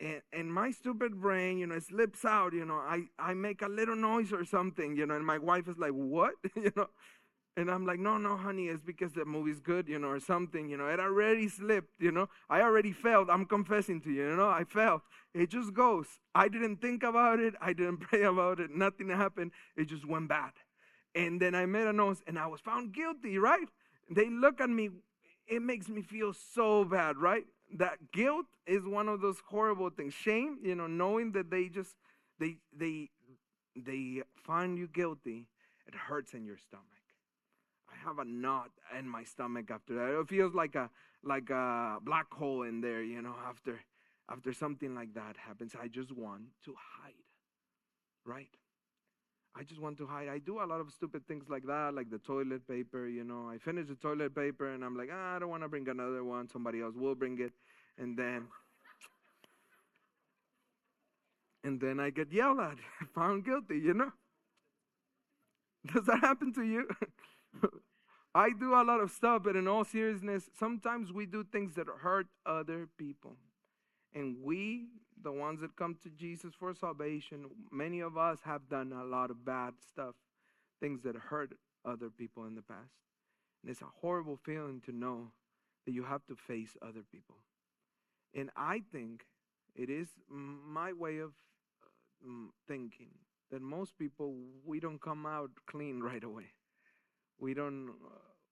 And, 0.00 0.22
and 0.32 0.52
my 0.52 0.70
stupid 0.70 1.20
brain, 1.20 1.58
you 1.58 1.66
know, 1.66 1.78
slips 1.78 2.24
out, 2.24 2.52
you 2.52 2.64
know, 2.64 2.76
I, 2.76 3.04
I 3.18 3.34
make 3.34 3.62
a 3.62 3.68
little 3.68 3.96
noise 3.96 4.32
or 4.32 4.44
something, 4.44 4.96
you 4.96 5.06
know, 5.06 5.14
and 5.14 5.24
my 5.24 5.38
wife 5.38 5.68
is 5.68 5.78
like, 5.78 5.92
what? 5.92 6.34
you 6.56 6.72
know, 6.76 6.88
and 7.56 7.70
I'm 7.70 7.84
like, 7.84 7.98
no, 7.98 8.16
no, 8.16 8.36
honey, 8.36 8.68
it's 8.68 8.82
because 8.82 9.12
the 9.12 9.24
movie's 9.24 9.58
good, 9.58 9.88
you 9.88 9.98
know, 9.98 10.08
or 10.08 10.20
something, 10.20 10.68
you 10.68 10.76
know. 10.76 10.86
It 10.86 11.00
already 11.00 11.48
slipped, 11.48 12.00
you 12.00 12.12
know. 12.12 12.28
I 12.48 12.62
already 12.62 12.92
failed. 12.92 13.28
I'm 13.28 13.44
confessing 13.44 14.00
to 14.02 14.10
you, 14.10 14.30
you 14.30 14.36
know. 14.36 14.48
I 14.48 14.64
failed. 14.64 15.00
It 15.34 15.50
just 15.50 15.74
goes. 15.74 16.06
I 16.34 16.48
didn't 16.48 16.76
think 16.80 17.02
about 17.02 17.40
it. 17.40 17.54
I 17.60 17.72
didn't 17.72 17.96
pray 18.08 18.22
about 18.22 18.60
it. 18.60 18.70
Nothing 18.70 19.08
happened. 19.08 19.50
It 19.76 19.86
just 19.86 20.06
went 20.06 20.28
bad. 20.28 20.52
And 21.14 21.42
then 21.42 21.56
I 21.56 21.66
made 21.66 21.88
a 21.88 21.92
noise 21.92 22.22
and 22.26 22.38
I 22.38 22.46
was 22.46 22.60
found 22.60 22.94
guilty, 22.94 23.36
right? 23.36 23.66
They 24.08 24.30
look 24.30 24.60
at 24.60 24.70
me. 24.70 24.90
It 25.48 25.60
makes 25.60 25.88
me 25.88 26.02
feel 26.02 26.32
so 26.32 26.84
bad, 26.84 27.16
right? 27.16 27.44
That 27.76 28.12
guilt 28.12 28.46
is 28.66 28.84
one 28.84 29.08
of 29.08 29.20
those 29.20 29.38
horrible 29.48 29.90
things. 29.90 30.14
Shame, 30.14 30.58
you 30.62 30.76
know, 30.76 30.86
knowing 30.86 31.32
that 31.32 31.50
they 31.50 31.68
just, 31.68 31.96
they, 32.38 32.58
they, 32.76 33.10
they 33.74 34.22
find 34.44 34.78
you 34.78 34.86
guilty, 34.86 35.48
it 35.88 35.94
hurts 35.96 36.32
in 36.34 36.44
your 36.44 36.56
stomach 36.56 36.99
have 38.04 38.18
a 38.18 38.24
knot 38.24 38.70
in 38.98 39.08
my 39.08 39.24
stomach 39.24 39.70
after 39.70 39.94
that. 39.94 40.20
It 40.20 40.28
feels 40.28 40.54
like 40.54 40.74
a 40.74 40.90
like 41.22 41.50
a 41.50 41.98
black 42.02 42.32
hole 42.32 42.62
in 42.62 42.80
there, 42.80 43.02
you 43.02 43.22
know, 43.22 43.34
after 43.46 43.80
after 44.30 44.52
something 44.52 44.94
like 44.94 45.14
that 45.14 45.36
happens. 45.36 45.74
I 45.80 45.88
just 45.88 46.12
want 46.12 46.42
to 46.64 46.74
hide. 46.76 47.14
Right? 48.24 48.48
I 49.56 49.64
just 49.64 49.80
want 49.80 49.98
to 49.98 50.06
hide. 50.06 50.28
I 50.28 50.38
do 50.38 50.62
a 50.62 50.66
lot 50.66 50.80
of 50.80 50.92
stupid 50.92 51.26
things 51.26 51.44
like 51.48 51.66
that, 51.66 51.92
like 51.94 52.08
the 52.10 52.18
toilet 52.18 52.66
paper, 52.68 53.08
you 53.08 53.24
know. 53.24 53.48
I 53.50 53.58
finish 53.58 53.88
the 53.88 53.96
toilet 53.96 54.34
paper 54.34 54.72
and 54.72 54.84
I'm 54.84 54.96
like, 54.96 55.10
ah, 55.12 55.36
I 55.36 55.38
don't 55.40 55.48
want 55.48 55.64
to 55.64 55.68
bring 55.68 55.88
another 55.88 56.22
one. 56.22 56.48
Somebody 56.48 56.80
else 56.80 56.94
will 56.94 57.16
bring 57.16 57.40
it. 57.40 57.52
And 57.98 58.16
then 58.16 58.46
and 61.64 61.80
then 61.80 62.00
I 62.00 62.10
get 62.10 62.32
yelled 62.32 62.60
at, 62.60 62.76
found 63.14 63.44
guilty, 63.44 63.78
you 63.78 63.94
know. 63.94 64.12
Does 65.92 66.06
that 66.06 66.20
happen 66.20 66.52
to 66.54 66.62
you? 66.62 66.88
I 68.34 68.50
do 68.58 68.74
a 68.74 68.84
lot 68.84 69.00
of 69.00 69.10
stuff, 69.10 69.42
but 69.44 69.56
in 69.56 69.66
all 69.66 69.84
seriousness, 69.84 70.48
sometimes 70.56 71.12
we 71.12 71.26
do 71.26 71.44
things 71.44 71.74
that 71.74 71.86
hurt 71.88 72.28
other 72.46 72.88
people. 72.96 73.36
And 74.14 74.36
we, 74.42 74.86
the 75.22 75.32
ones 75.32 75.60
that 75.62 75.76
come 75.76 75.96
to 76.04 76.10
Jesus 76.10 76.52
for 76.58 76.72
salvation, 76.74 77.46
many 77.72 78.00
of 78.00 78.16
us 78.16 78.38
have 78.44 78.68
done 78.68 78.92
a 78.92 79.04
lot 79.04 79.30
of 79.30 79.44
bad 79.44 79.74
stuff, 79.90 80.14
things 80.80 81.02
that 81.02 81.16
hurt 81.16 81.54
other 81.84 82.08
people 82.08 82.44
in 82.44 82.54
the 82.54 82.62
past. 82.62 82.94
And 83.62 83.70
it's 83.70 83.82
a 83.82 83.88
horrible 84.00 84.38
feeling 84.44 84.80
to 84.86 84.92
know 84.92 85.32
that 85.84 85.92
you 85.92 86.04
have 86.04 86.24
to 86.26 86.36
face 86.36 86.76
other 86.80 87.02
people. 87.10 87.36
And 88.34 88.50
I 88.56 88.82
think 88.92 89.24
it 89.74 89.90
is 89.90 90.08
my 90.28 90.92
way 90.92 91.18
of 91.18 91.32
uh, 92.24 92.50
thinking 92.68 93.10
that 93.50 93.60
most 93.60 93.98
people, 93.98 94.34
we 94.64 94.78
don't 94.78 95.00
come 95.00 95.26
out 95.26 95.50
clean 95.66 96.00
right 96.02 96.22
away 96.22 96.52
we 97.40 97.54
don't 97.54 97.90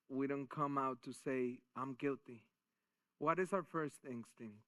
we 0.08 0.26
don't 0.26 0.48
come 0.48 0.78
out 0.78 1.02
to 1.04 1.12
say 1.12 1.58
i'm 1.76 1.94
guilty. 1.94 2.42
What 3.18 3.38
is 3.38 3.52
our 3.52 3.64
first 3.64 3.96
instinct? 4.04 4.62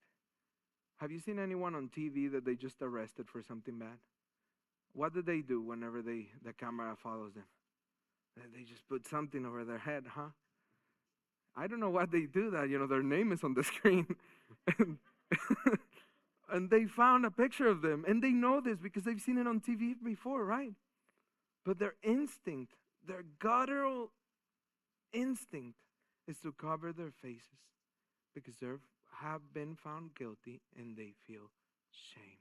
Have 0.99 1.13
you 1.13 1.19
seen 1.19 1.39
anyone 1.39 1.75
on 1.75 1.89
tv 1.89 2.31
that 2.33 2.45
they 2.45 2.55
just 2.55 2.77
arrested 2.83 3.27
for 3.29 3.43
something 3.43 3.79
bad? 3.79 3.99
What 4.93 5.15
do 5.15 5.23
they 5.23 5.41
do 5.41 5.61
whenever 5.61 6.03
they 6.03 6.29
the 6.45 6.53
camera 6.53 6.97
follows 7.03 7.35
them? 7.35 7.45
They 8.55 8.63
just 8.63 8.89
put 8.89 9.07
something 9.07 9.45
over 9.47 9.65
their 9.65 9.79
head 9.79 10.05
huh? 10.09 10.31
I 11.57 11.67
don't 11.67 11.81
know 11.81 11.91
why 11.91 12.07
they 12.07 12.23
do 12.23 12.51
that 12.51 12.69
you 12.69 12.79
know 12.79 12.87
their 12.87 13.03
name 13.03 13.33
is 13.33 13.43
on 13.43 13.55
the 13.55 13.65
screen. 13.73 14.07
And 16.53 16.69
they 16.69 16.85
found 16.85 17.25
a 17.25 17.31
picture 17.31 17.69
of 17.69 17.81
them 17.81 18.05
and 18.09 18.23
they 18.23 18.31
know 18.31 18.61
this 18.61 18.79
because 18.79 19.05
they've 19.05 19.21
seen 19.21 19.39
it 19.39 19.47
on 19.47 19.61
tv 19.61 19.95
before 20.05 20.45
right? 20.45 20.73
But 21.65 21.79
their 21.79 21.95
instinct 22.03 22.73
their 23.11 23.25
guttural 23.41 24.13
instinct 25.13 25.77
is 26.29 26.39
to 26.39 26.53
cover 26.53 26.93
their 26.93 27.11
faces 27.21 27.59
because 28.37 28.55
they 28.61 28.69
have 29.21 29.41
been 29.53 29.75
found 29.75 30.15
guilty 30.15 30.61
and 30.79 30.97
they 30.97 31.13
feel 31.27 31.51
shame. 31.91 32.39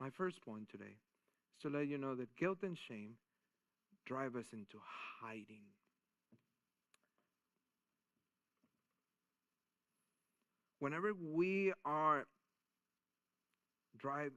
My 0.00 0.10
first 0.10 0.44
point 0.44 0.68
today 0.68 0.96
is 1.54 1.62
to 1.62 1.68
let 1.68 1.86
you 1.86 1.96
know 1.96 2.16
that 2.16 2.34
guilt 2.36 2.58
and 2.64 2.76
shame 2.76 3.14
drive 4.04 4.34
us 4.34 4.46
into 4.52 4.78
hiding. 5.22 5.62
Whenever 10.80 11.12
we 11.14 11.72
are 11.84 12.26
drive 13.96 14.32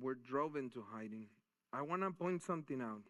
we're 0.00 0.14
drove 0.14 0.56
into 0.56 0.82
hiding, 0.90 1.26
I 1.74 1.82
want 1.82 2.00
to 2.00 2.10
point 2.10 2.42
something 2.42 2.80
out. 2.80 3.02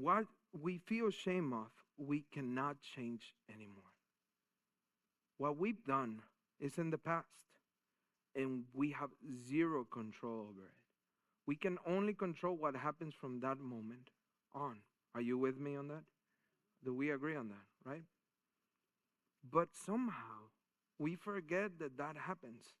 What 0.00 0.24
we 0.52 0.78
feel 0.78 1.10
shame 1.10 1.52
of, 1.52 1.68
we 1.98 2.24
cannot 2.32 2.80
change 2.80 3.34
anymore. 3.52 3.92
What 5.38 5.56
we've 5.58 5.84
done 5.84 6.22
is 6.60 6.78
in 6.78 6.90
the 6.90 6.98
past. 6.98 7.48
and 8.34 8.64
we 8.74 8.92
have 8.92 9.10
zero 9.48 9.84
control 9.84 10.40
over 10.50 10.66
it. 10.66 10.74
We 11.46 11.56
can 11.56 11.78
only 11.86 12.14
control 12.14 12.56
what 12.56 12.76
happens 12.76 13.14
from 13.14 13.40
that 13.40 13.58
moment 13.58 14.10
on. 14.54 14.80
Are 15.14 15.20
you 15.20 15.38
with 15.38 15.58
me 15.58 15.76
on 15.76 15.88
that? 15.88 16.04
Do 16.84 16.94
we 16.94 17.10
agree 17.10 17.36
on 17.36 17.48
that, 17.48 17.66
right? 17.84 18.04
But 19.44 19.74
somehow 19.74 20.48
we 20.98 21.14
forget 21.14 21.78
that 21.78 21.96
that 21.98 22.16
happens. 22.16 22.74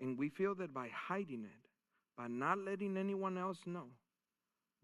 And 0.00 0.18
we 0.18 0.28
feel 0.28 0.54
that 0.56 0.72
by 0.74 0.88
hiding 0.88 1.44
it, 1.44 1.68
by 2.16 2.28
not 2.28 2.58
letting 2.58 2.96
anyone 2.96 3.38
else 3.38 3.60
know, 3.66 3.88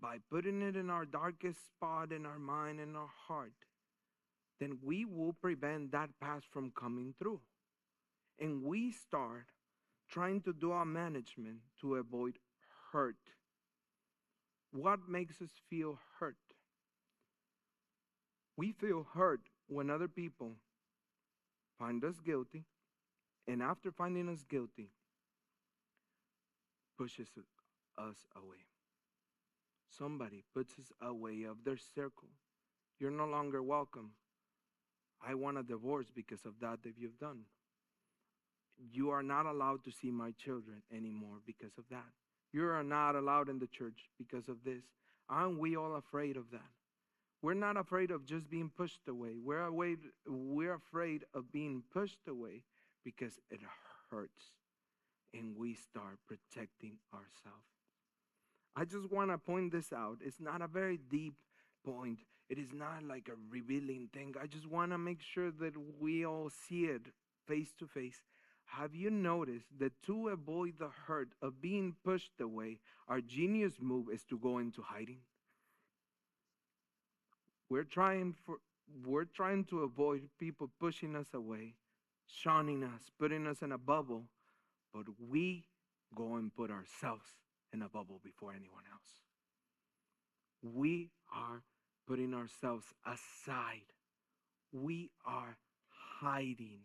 by 0.01 0.17
putting 0.31 0.63
it 0.63 0.77
in 0.77 0.91
our 0.91 1.05
darkest 1.05 1.59
spot 1.67 2.13
in 2.13 2.25
our 2.25 2.39
mind 2.39 2.81
and 2.81 2.97
our 2.97 3.11
heart, 3.29 3.53
then 4.59 4.79
we 4.83 5.05
will 5.05 5.35
prevent 5.35 5.93
that 5.93 6.11
past 6.21 6.47
from 6.51 6.71
coming 6.71 7.15
through. 7.19 7.41
And 8.39 8.63
we 8.63 8.93
start 8.93 9.47
trying 10.09 10.41
to 10.43 10.53
do 10.53 10.73
our 10.73 10.85
management 10.85 11.59
to 11.81 11.97
avoid 11.97 12.39
hurt. 12.93 13.17
What 14.73 15.09
makes 15.09 15.41
us 15.43 15.51
feel 15.69 15.99
hurt? 16.19 16.37
We 18.57 18.73
feel 18.73 19.07
hurt 19.15 19.41
when 19.69 19.91
other 19.91 20.09
people 20.09 20.57
find 21.79 22.05
us 22.05 22.21
guilty, 22.21 22.65
and 23.47 23.63
after 23.63 23.91
finding 23.91 24.29
us 24.29 24.45
guilty, 24.49 24.91
pushes 26.99 27.29
us 27.99 28.27
away. 28.37 28.67
Somebody 29.99 30.45
puts 30.55 30.75
us 30.79 30.93
away 31.03 31.45
of 31.45 31.65
their 31.65 31.77
circle. 31.77 32.29
You're 32.99 33.11
no 33.11 33.27
longer 33.27 33.63
welcome. 33.63 34.13
I 35.27 35.35
want 35.35 35.59
a 35.59 35.63
divorce 35.63 36.07
because 36.15 36.45
of 36.45 36.55
that 36.61 36.83
that 36.85 36.95
you've 36.97 37.19
done. 37.19 37.41
You 38.93 39.11
are 39.11 39.23
not 39.23 39.47
allowed 39.47 39.85
to 39.85 39.91
see 39.91 40.11
my 40.11 40.33
children 40.33 40.83
anymore 40.95 41.41
because 41.47 41.77
of 41.77 41.85
that. 41.91 42.13
You 42.53 42.67
are 42.69 42.83
not 42.83 43.15
allowed 43.17 43.49
in 43.49 43.59
the 43.59 43.67
church 43.67 44.09
because 44.19 44.49
of 44.49 44.65
this. 44.65 44.83
Aren't 45.29 45.59
we 45.59 45.77
all 45.77 45.97
afraid 45.97 46.37
of 46.37 46.51
that? 46.53 46.71
We're 47.43 47.55
not 47.55 47.77
afraid 47.77 48.11
of 48.11 48.27
just 48.27 48.51
being 48.51 48.71
pushed 48.75 49.09
away. 49.09 49.37
We're, 49.43 49.65
away, 49.65 49.97
we're 50.27 50.75
afraid 50.75 51.25
of 51.35 51.53
being 51.53 51.83
pushed 51.93 52.29
away 52.29 52.63
because 53.05 53.39
it 53.51 53.61
hurts 54.11 54.53
and 55.33 55.57
we 55.57 55.75
start 55.75 56.19
protecting 56.27 56.99
ourselves. 57.15 57.70
I 58.77 58.85
just 58.85 59.11
want 59.11 59.31
to 59.31 59.39
point 59.39 59.73
this 59.73 59.93
out. 59.93 60.19
It's 60.25 60.41
not 60.41 60.63
a 60.63 60.69
very 60.69 60.99
deep 61.11 61.35
point, 61.85 62.19
it 62.49 62.59
is 62.59 62.73
not 62.73 63.05
like 63.05 63.29
a 63.29 63.39
revealing 63.51 64.09
thing. 64.13 64.35
I 64.41 64.47
just 64.47 64.67
want 64.67 64.93
to 64.93 64.99
make 64.99 65.23
sure 65.23 65.51
that 65.51 65.75
we 66.01 66.27
all 66.27 66.51
see 66.51 66.85
it 66.85 67.07
face 67.47 67.73
to 67.79 67.87
face. 67.87 68.23
Have 68.65 68.95
you 68.95 69.11
noticed 69.11 69.67
that 69.79 69.93
to 70.07 70.29
avoid 70.29 70.75
the 70.79 70.91
hurt 71.07 71.31
of 71.43 71.61
being 71.61 71.97
pushed 72.05 72.41
away, 72.41 72.79
our 73.09 73.21
genius 73.21 73.75
move 73.81 74.07
is 74.13 74.25
to 74.25 74.39
go 74.39 74.59
into 74.59 74.83
hiding? 74.83 75.21
We're 77.69 77.85
trying 77.85 78.35
for 78.45 78.59
we're 79.07 79.25
trying 79.25 79.65
to 79.67 79.83
avoid 79.85 80.29
people 80.39 80.69
pushing 80.81 81.15
us 81.15 81.29
away, 81.33 81.75
shunning 82.27 82.83
us, 82.83 83.03
putting 83.19 83.47
us 83.47 83.63
in 83.63 83.71
a 83.71 83.79
bubble, 83.79 84.25
but 84.93 85.05
we 85.31 85.67
go 86.15 86.35
and 86.35 86.55
put 86.55 86.71
ourselves 86.71 87.27
in 87.73 87.83
a 87.83 87.89
bubble 87.89 88.21
before 88.23 88.53
anyone 88.53 88.85
else. 88.93 90.75
We 90.75 91.11
are 91.33 91.63
putting 92.07 92.35
ourselves 92.35 92.87
aside. 93.07 93.87
We 94.73 95.11
are 95.25 95.57
hiding. 96.21 96.81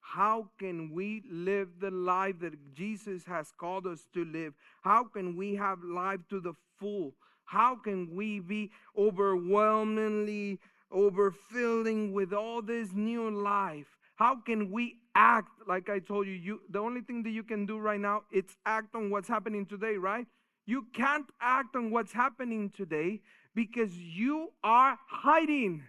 How 0.00 0.50
can 0.58 0.92
we 0.92 1.22
live 1.30 1.80
the 1.80 1.90
life 1.90 2.38
that 2.40 2.74
Jesus 2.74 3.24
has 3.26 3.52
called 3.58 3.86
us 3.86 4.06
to 4.14 4.24
live? 4.24 4.54
How 4.82 5.04
can 5.04 5.36
we 5.36 5.56
have 5.56 5.82
life 5.82 6.20
to 6.30 6.40
the 6.40 6.54
full? 6.78 7.14
How 7.44 7.76
can 7.76 8.14
we 8.14 8.40
be 8.40 8.70
overwhelmingly 8.96 10.60
overfilling 10.92 12.12
with 12.12 12.32
all 12.32 12.62
this 12.62 12.92
new 12.92 13.30
life? 13.30 13.98
How 14.16 14.36
can 14.36 14.70
we 14.70 14.96
act 15.16 15.48
like 15.66 15.88
I 15.88 15.98
told 15.98 16.26
you? 16.26 16.34
You 16.34 16.60
the 16.68 16.78
only 16.78 17.00
thing 17.00 17.22
that 17.24 17.30
you 17.30 17.42
can 17.42 17.66
do 17.66 17.78
right 17.78 17.98
now 17.98 18.22
it's 18.30 18.56
act 18.66 18.94
on 18.94 19.10
what's 19.10 19.28
happening 19.28 19.66
today, 19.66 19.96
right? 19.96 20.26
You 20.66 20.86
can't 20.92 21.26
act 21.40 21.74
on 21.74 21.90
what's 21.90 22.12
happening 22.12 22.70
today 22.70 23.22
because 23.54 23.96
you 23.96 24.52
are 24.62 24.98
hiding. 25.08 25.82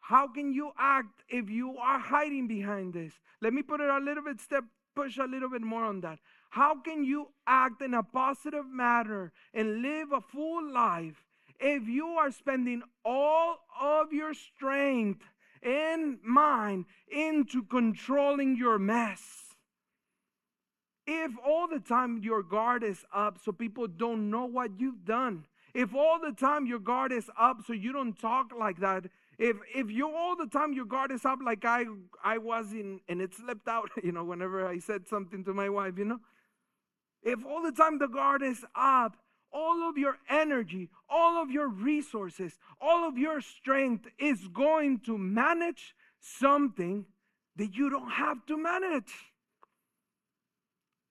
How 0.00 0.26
can 0.26 0.52
you 0.52 0.72
act 0.78 1.24
if 1.28 1.50
you 1.50 1.76
are 1.76 1.98
hiding 1.98 2.48
behind 2.48 2.94
this? 2.94 3.12
Let 3.40 3.52
me 3.52 3.62
put 3.62 3.80
it 3.80 3.90
a 3.90 3.98
little 3.98 4.24
bit 4.24 4.40
step 4.40 4.64
push 4.94 5.18
a 5.18 5.24
little 5.24 5.48
bit 5.48 5.62
more 5.62 5.84
on 5.84 6.00
that. 6.00 6.18
How 6.50 6.80
can 6.80 7.04
you 7.04 7.28
act 7.46 7.80
in 7.82 7.94
a 7.94 8.02
positive 8.02 8.66
manner 8.66 9.32
and 9.54 9.82
live 9.82 10.12
a 10.12 10.20
full 10.20 10.72
life 10.72 11.24
if 11.60 11.86
you 11.88 12.06
are 12.06 12.30
spending 12.30 12.82
all 13.04 13.58
of 13.80 14.12
your 14.12 14.34
strength 14.34 15.22
and 15.62 16.18
mind 16.22 16.86
into 17.10 17.62
controlling 17.64 18.56
your 18.56 18.78
mess. 18.78 19.54
If 21.06 21.32
all 21.44 21.66
the 21.66 21.80
time 21.80 22.18
your 22.22 22.42
guard 22.42 22.82
is 22.84 23.04
up 23.12 23.38
so 23.44 23.52
people 23.52 23.88
don't 23.88 24.30
know 24.30 24.46
what 24.46 24.78
you've 24.78 25.04
done, 25.04 25.44
if 25.74 25.94
all 25.94 26.18
the 26.20 26.32
time 26.32 26.66
your 26.66 26.78
guard 26.78 27.12
is 27.12 27.30
up 27.38 27.62
so 27.66 27.72
you 27.72 27.92
don't 27.92 28.18
talk 28.18 28.52
like 28.56 28.80
that, 28.80 29.06
if 29.38 29.56
if 29.74 29.90
you 29.90 30.14
all 30.14 30.36
the 30.36 30.46
time 30.46 30.72
your 30.72 30.84
guard 30.84 31.10
is 31.10 31.24
up 31.24 31.38
like 31.44 31.64
I 31.64 31.86
I 32.22 32.38
was 32.38 32.72
in 32.72 33.00
and 33.08 33.20
it 33.20 33.34
slipped 33.34 33.68
out, 33.68 33.90
you 34.02 34.12
know, 34.12 34.24
whenever 34.24 34.66
I 34.66 34.78
said 34.78 35.08
something 35.08 35.44
to 35.44 35.54
my 35.54 35.68
wife, 35.68 35.94
you 35.98 36.04
know. 36.04 36.20
If 37.22 37.44
all 37.44 37.62
the 37.62 37.72
time 37.72 37.98
the 37.98 38.08
guard 38.08 38.42
is 38.42 38.64
up 38.74 39.16
all 39.52 39.88
of 39.88 39.98
your 39.98 40.16
energy, 40.28 40.90
all 41.08 41.42
of 41.42 41.50
your 41.50 41.68
resources, 41.68 42.58
all 42.80 43.06
of 43.06 43.18
your 43.18 43.40
strength 43.40 44.06
is 44.18 44.48
going 44.48 45.00
to 45.00 45.18
manage 45.18 45.94
something 46.20 47.06
that 47.56 47.74
you 47.74 47.90
don't 47.90 48.10
have 48.10 48.44
to 48.46 48.56
manage. 48.56 49.12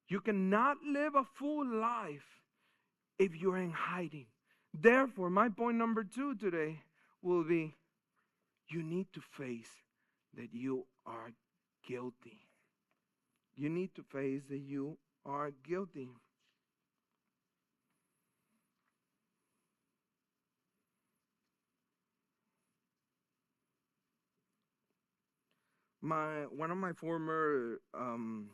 You 0.07 0.21
cannot 0.21 0.77
live 0.85 1.15
a 1.15 1.23
full 1.23 1.65
life 1.65 2.41
if 3.19 3.35
you're 3.35 3.57
in 3.57 3.71
hiding. 3.71 4.25
Therefore, 4.73 5.29
my 5.29 5.49
point 5.49 5.77
number 5.77 6.03
two 6.03 6.35
today 6.35 6.81
will 7.21 7.43
be 7.43 7.75
you 8.69 8.83
need 8.83 9.07
to 9.13 9.21
face 9.21 9.69
that 10.35 10.53
you 10.53 10.85
are 11.05 11.31
guilty. 11.87 12.39
You 13.55 13.69
need 13.69 13.93
to 13.95 14.03
face 14.03 14.43
that 14.49 14.59
you 14.59 14.97
are 15.25 15.51
guilty. 15.67 16.09
My 26.01 26.43
one 26.49 26.71
of 26.71 26.77
my 26.77 26.93
former 26.93 27.79
um, 27.93 28.49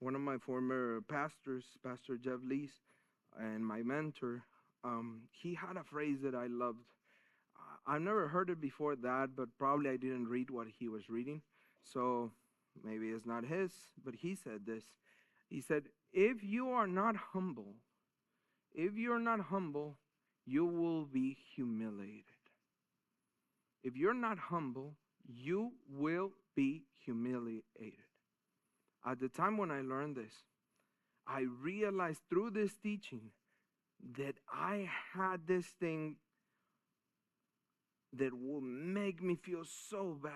one 0.00 0.14
of 0.14 0.20
my 0.20 0.38
former 0.38 1.00
pastors, 1.08 1.64
Pastor 1.84 2.16
Jeff 2.16 2.38
Lees, 2.44 2.70
and 3.38 3.66
my 3.66 3.82
mentor, 3.82 4.42
um, 4.84 5.22
he 5.32 5.54
had 5.54 5.76
a 5.76 5.82
phrase 5.84 6.18
that 6.22 6.34
I 6.34 6.46
loved. 6.46 6.84
I've 7.86 8.02
never 8.02 8.28
heard 8.28 8.50
it 8.50 8.60
before 8.60 8.96
that, 8.96 9.30
but 9.34 9.48
probably 9.58 9.90
I 9.90 9.96
didn't 9.96 10.28
read 10.28 10.50
what 10.50 10.66
he 10.78 10.88
was 10.88 11.08
reading, 11.08 11.42
so 11.82 12.30
maybe 12.84 13.08
it's 13.08 13.26
not 13.26 13.44
his. 13.44 13.72
But 14.04 14.14
he 14.16 14.34
said 14.34 14.66
this. 14.66 14.84
He 15.48 15.60
said, 15.60 15.84
"If 16.12 16.44
you 16.44 16.70
are 16.70 16.86
not 16.86 17.16
humble, 17.16 17.74
if 18.74 18.94
you're 18.94 19.18
not 19.18 19.40
humble, 19.40 19.96
you 20.44 20.64
will 20.64 21.04
be 21.04 21.36
humiliated. 21.54 22.24
If 23.82 23.96
you're 23.96 24.14
not 24.14 24.38
humble, 24.38 24.94
you 25.28 25.72
will 25.88 26.32
be 26.56 26.84
humiliated. 27.04 27.92
At 29.06 29.20
the 29.20 29.28
time 29.28 29.56
when 29.56 29.70
I 29.70 29.80
learned 29.80 30.16
this, 30.16 30.32
I 31.26 31.44
realized 31.62 32.22
through 32.28 32.50
this 32.50 32.72
teaching 32.82 33.30
that 34.16 34.36
I 34.52 34.88
had 35.14 35.46
this 35.46 35.66
thing 35.66 36.16
that 38.12 38.32
will 38.32 38.62
make 38.62 39.22
me 39.22 39.36
feel 39.36 39.64
so 39.64 40.18
bad, 40.22 40.32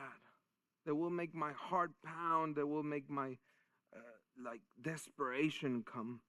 that 0.85 0.95
will 0.95 1.11
make 1.11 1.35
my 1.35 1.53
heart 1.53 1.93
pound, 2.05 2.57
that 2.57 2.67
will 2.67 2.83
make 2.83 3.09
my 3.09 3.39
uh, 3.97 4.01
like 4.45 4.61
desperation 4.81 5.83
come. 5.91 6.21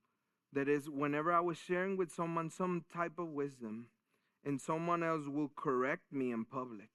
That 0.54 0.70
is, 0.70 0.90
whenever 0.90 1.34
I 1.34 1.40
was 1.40 1.58
sharing 1.58 1.98
with 1.98 2.12
someone 2.12 2.50
some 2.50 2.86
type 2.94 3.18
of 3.18 3.28
wisdom, 3.30 3.88
and 4.46 4.62
someone 4.62 5.04
else 5.04 5.26
will 5.28 5.52
correct 5.56 6.12
me 6.12 6.32
in 6.32 6.46
public, 6.46 6.90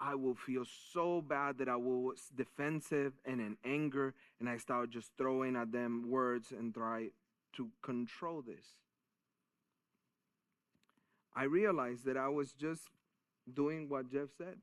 I 0.00 0.14
will 0.14 0.34
feel 0.34 0.64
so 0.92 1.22
bad 1.22 1.58
that 1.58 1.68
I 1.68 1.76
was 1.76 2.30
defensive 2.34 3.14
and 3.24 3.40
in 3.40 3.56
anger, 3.64 4.14
and 4.40 4.48
I 4.48 4.56
start 4.56 4.90
just 4.90 5.12
throwing 5.16 5.56
at 5.56 5.72
them 5.72 6.10
words 6.10 6.52
and 6.52 6.74
try 6.74 7.10
to 7.56 7.68
control 7.82 8.42
this. 8.42 8.66
I 11.34 11.44
realized 11.44 12.04
that 12.04 12.16
I 12.16 12.28
was 12.28 12.52
just 12.52 12.82
doing 13.52 13.88
what 13.88 14.10
Jeff 14.10 14.28
said. 14.36 14.58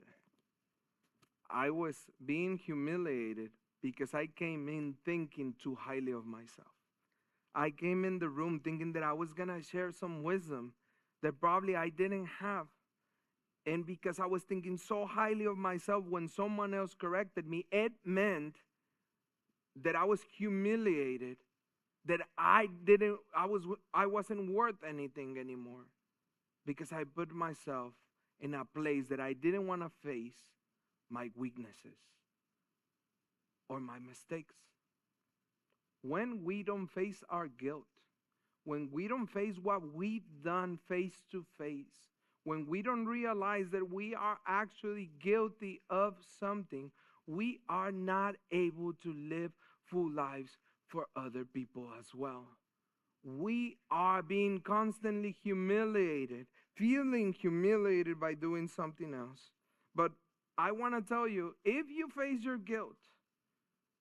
I 1.49 1.69
was 1.69 1.97
being 2.25 2.57
humiliated 2.57 3.51
because 3.81 4.13
I 4.13 4.27
came 4.27 4.69
in 4.69 4.95
thinking 5.03 5.53
too 5.61 5.75
highly 5.75 6.11
of 6.11 6.25
myself. 6.25 6.67
I 7.53 7.71
came 7.71 8.05
in 8.05 8.19
the 8.19 8.29
room 8.29 8.61
thinking 8.63 8.93
that 8.93 9.03
I 9.03 9.13
was 9.13 9.33
going 9.33 9.49
to 9.49 9.61
share 9.61 9.91
some 9.91 10.23
wisdom 10.23 10.73
that 11.21 11.41
probably 11.41 11.75
I 11.75 11.89
didn't 11.89 12.27
have. 12.39 12.67
And 13.65 13.85
because 13.85 14.19
I 14.19 14.25
was 14.25 14.43
thinking 14.43 14.77
so 14.77 15.05
highly 15.05 15.45
of 15.45 15.57
myself 15.57 16.05
when 16.09 16.27
someone 16.27 16.73
else 16.73 16.95
corrected 16.99 17.47
me, 17.47 17.65
it 17.71 17.91
meant 18.03 18.55
that 19.83 19.95
I 19.95 20.03
was 20.03 20.21
humiliated, 20.37 21.37
that 22.05 22.21
I 22.37 22.67
didn't 22.83 23.19
I 23.35 23.45
was 23.45 23.63
I 23.93 24.07
wasn't 24.07 24.51
worth 24.51 24.83
anything 24.87 25.37
anymore 25.39 25.85
because 26.65 26.91
I 26.91 27.03
put 27.03 27.31
myself 27.31 27.93
in 28.39 28.55
a 28.55 28.65
place 28.65 29.07
that 29.09 29.19
I 29.19 29.33
didn't 29.33 29.67
want 29.67 29.81
to 29.83 29.91
face 30.03 30.37
my 31.09 31.29
weaknesses 31.35 31.97
or 33.69 33.79
my 33.79 33.99
mistakes. 33.99 34.55
When 36.01 36.43
we 36.43 36.63
don't 36.63 36.87
face 36.87 37.23
our 37.29 37.47
guilt, 37.47 37.85
when 38.63 38.89
we 38.91 39.07
don't 39.07 39.27
face 39.27 39.55
what 39.61 39.93
we've 39.93 40.25
done 40.43 40.79
face 40.87 41.21
to 41.31 41.45
face, 41.57 42.10
when 42.43 42.65
we 42.67 42.81
don't 42.81 43.05
realize 43.05 43.69
that 43.71 43.91
we 43.91 44.15
are 44.15 44.37
actually 44.47 45.11
guilty 45.19 45.81
of 45.89 46.15
something, 46.39 46.91
we 47.27 47.59
are 47.69 47.91
not 47.91 48.35
able 48.51 48.93
to 49.03 49.13
live 49.13 49.51
full 49.85 50.11
lives 50.11 50.57
for 50.87 51.05
other 51.15 51.45
people 51.45 51.89
as 51.99 52.07
well. 52.13 52.45
We 53.23 53.77
are 53.91 54.23
being 54.23 54.61
constantly 54.61 55.35
humiliated, 55.43 56.47
feeling 56.75 57.33
humiliated 57.33 58.19
by 58.19 58.33
doing 58.33 58.67
something 58.67 59.13
else. 59.13 59.51
But 59.93 60.11
I 60.57 60.71
want 60.71 60.95
to 60.95 61.01
tell 61.01 61.27
you 61.27 61.55
if 61.63 61.85
you 61.89 62.09
face 62.09 62.43
your 62.43 62.57
guilt, 62.57 62.97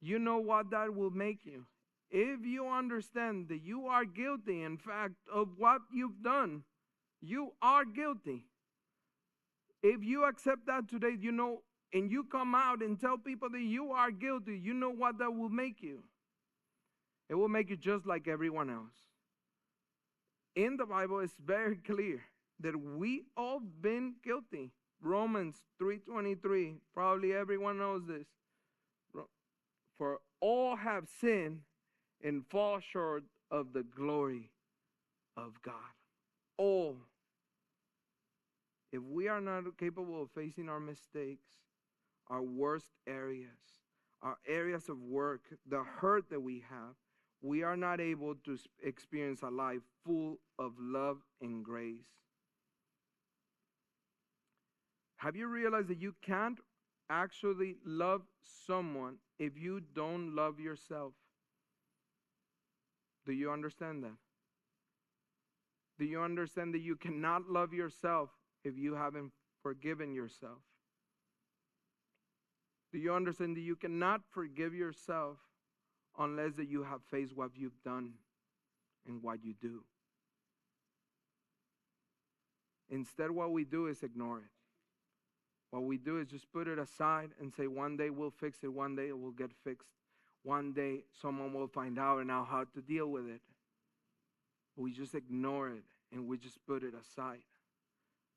you 0.00 0.18
know 0.18 0.38
what 0.38 0.70
that 0.70 0.94
will 0.94 1.10
make 1.10 1.44
you. 1.44 1.66
If 2.10 2.44
you 2.44 2.66
understand 2.68 3.48
that 3.48 3.62
you 3.62 3.86
are 3.86 4.04
guilty, 4.04 4.62
in 4.62 4.78
fact, 4.78 5.14
of 5.32 5.48
what 5.58 5.82
you've 5.92 6.22
done, 6.22 6.64
you 7.20 7.52
are 7.60 7.84
guilty. 7.84 8.44
If 9.82 10.02
you 10.04 10.24
accept 10.24 10.66
that 10.66 10.88
today, 10.88 11.16
you 11.18 11.32
know, 11.32 11.62
and 11.92 12.10
you 12.10 12.24
come 12.24 12.54
out 12.54 12.82
and 12.82 13.00
tell 13.00 13.18
people 13.18 13.50
that 13.50 13.60
you 13.60 13.92
are 13.92 14.10
guilty, 14.10 14.56
you 14.56 14.74
know 14.74 14.90
what 14.90 15.18
that 15.18 15.34
will 15.34 15.48
make 15.48 15.82
you. 15.82 16.02
It 17.28 17.34
will 17.34 17.48
make 17.48 17.70
you 17.70 17.76
just 17.76 18.06
like 18.06 18.28
everyone 18.28 18.70
else. 18.70 18.94
In 20.54 20.76
the 20.76 20.86
Bible, 20.86 21.20
it's 21.20 21.34
very 21.44 21.76
clear 21.76 22.22
that 22.60 22.76
we 22.76 23.24
all 23.36 23.60
been 23.60 24.14
guilty. 24.22 24.72
Romans 25.00 25.62
3:23, 25.78 26.80
probably 26.92 27.32
everyone 27.32 27.78
knows 27.78 28.06
this. 28.06 28.26
For 29.96 30.20
all 30.40 30.76
have 30.76 31.08
sinned 31.20 31.62
and 32.22 32.46
fall 32.46 32.80
short 32.80 33.24
of 33.50 33.72
the 33.72 33.82
glory 33.82 34.50
of 35.36 35.60
God. 35.62 35.94
All. 36.56 36.96
If 38.92 39.02
we 39.02 39.28
are 39.28 39.40
not 39.40 39.64
capable 39.78 40.22
of 40.22 40.30
facing 40.32 40.68
our 40.68 40.80
mistakes, 40.80 41.48
our 42.28 42.42
worst 42.42 42.90
areas, 43.06 43.48
our 44.22 44.36
areas 44.46 44.88
of 44.88 45.00
work, 45.00 45.42
the 45.68 45.82
hurt 45.82 46.28
that 46.30 46.40
we 46.40 46.64
have, 46.68 46.94
we 47.42 47.62
are 47.62 47.76
not 47.76 48.00
able 48.00 48.34
to 48.44 48.58
experience 48.82 49.42
a 49.42 49.48
life 49.48 49.80
full 50.04 50.38
of 50.58 50.72
love 50.78 51.18
and 51.40 51.64
grace. 51.64 52.04
Have 55.16 55.36
you 55.36 55.46
realized 55.46 55.88
that 55.88 56.00
you 56.00 56.14
can't 56.22 56.58
actually 57.08 57.76
love 57.84 58.22
someone 58.66 59.16
if 59.38 59.56
you 59.56 59.80
don't 59.94 60.34
love 60.34 60.58
yourself? 60.58 61.12
Do 63.26 63.32
you 63.32 63.50
understand 63.50 64.02
that? 64.04 64.16
Do 65.98 66.04
you 66.06 66.22
understand 66.22 66.72
that 66.74 66.80
you 66.80 66.96
cannot 66.96 67.50
love 67.50 67.74
yourself 67.74 68.30
if 68.64 68.76
you 68.76 68.94
haven't 68.94 69.32
forgiven 69.62 70.14
yourself? 70.14 70.58
Do 72.92 72.98
you 72.98 73.14
understand 73.14 73.56
that 73.56 73.60
you 73.60 73.76
cannot 73.76 74.22
forgive 74.30 74.74
yourself 74.74 75.38
unless 76.18 76.54
that 76.54 76.68
you 76.68 76.82
have 76.82 77.00
faced 77.10 77.36
what 77.36 77.52
you've 77.54 77.82
done 77.84 78.14
and 79.06 79.22
what 79.22 79.44
you 79.44 79.54
do? 79.60 79.84
Instead, 82.90 83.30
what 83.30 83.52
we 83.52 83.64
do 83.64 83.86
is 83.86 84.02
ignore 84.02 84.38
it. 84.38 84.50
What 85.70 85.84
we 85.84 85.96
do 85.98 86.18
is 86.18 86.28
just 86.28 86.52
put 86.52 86.66
it 86.66 86.78
aside 86.80 87.30
and 87.40 87.54
say, 87.54 87.68
one 87.68 87.96
day 87.96 88.10
we'll 88.10 88.32
fix 88.32 88.64
it, 88.64 88.72
one 88.72 88.96
day 88.96 89.08
it 89.08 89.18
will 89.18 89.30
get 89.30 89.52
fixed. 89.62 89.88
One 90.42 90.72
day 90.72 91.04
someone 91.20 91.52
will 91.52 91.68
find 91.68 91.98
out 91.98 92.18
and 92.18 92.28
know 92.28 92.44
how 92.48 92.64
to 92.74 92.80
deal 92.80 93.06
with 93.06 93.28
it. 93.28 93.42
We 94.76 94.90
just 94.92 95.14
ignore 95.14 95.68
it 95.68 95.84
and 96.12 96.26
we 96.26 96.38
just 96.38 96.58
put 96.66 96.82
it 96.82 96.94
aside. 96.94 97.42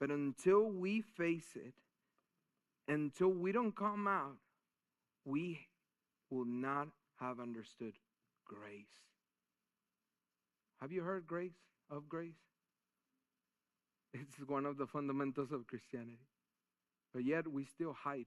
But 0.04 0.12
until 0.12 0.64
we 0.64 1.00
face 1.00 1.56
it, 1.56 1.72
until 2.90 3.30
we 3.30 3.54
don't 3.54 3.74
come 3.74 4.06
out, 4.06 4.36
we 5.24 5.62
will 6.30 6.44
not 6.44 6.90
have 7.22 7.40
understood 7.40 7.94
grace. 8.46 9.00
Have 10.82 10.92
you 10.92 11.04
heard 11.04 11.26
grace 11.26 11.56
of 11.90 12.10
grace? 12.10 12.44
It's 14.14 14.46
one 14.46 14.66
of 14.66 14.76
the 14.78 14.88
fundamentals 14.88 15.54
of 15.54 15.68
Christianity. 15.68 16.28
But 17.14 17.24
yet 17.24 17.48
we 17.48 17.64
still 17.64 17.94
hide. 17.94 18.26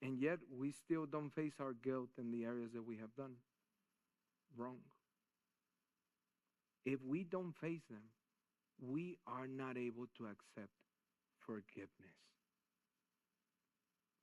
And 0.00 0.16
yet 0.20 0.38
we 0.56 0.70
still 0.70 1.06
don't 1.06 1.30
face 1.30 1.54
our 1.58 1.72
guilt 1.72 2.10
in 2.18 2.30
the 2.30 2.44
areas 2.44 2.70
that 2.74 2.86
we 2.86 2.98
have 2.98 3.12
done 3.16 3.34
wrong. 4.56 4.78
If 6.86 7.00
we 7.04 7.24
don't 7.24 7.56
face 7.60 7.82
them, 7.90 8.04
we 8.80 9.18
are 9.26 9.46
not 9.46 9.76
able 9.76 10.06
to 10.18 10.24
accept 10.24 10.72
forgiveness. 11.38 12.16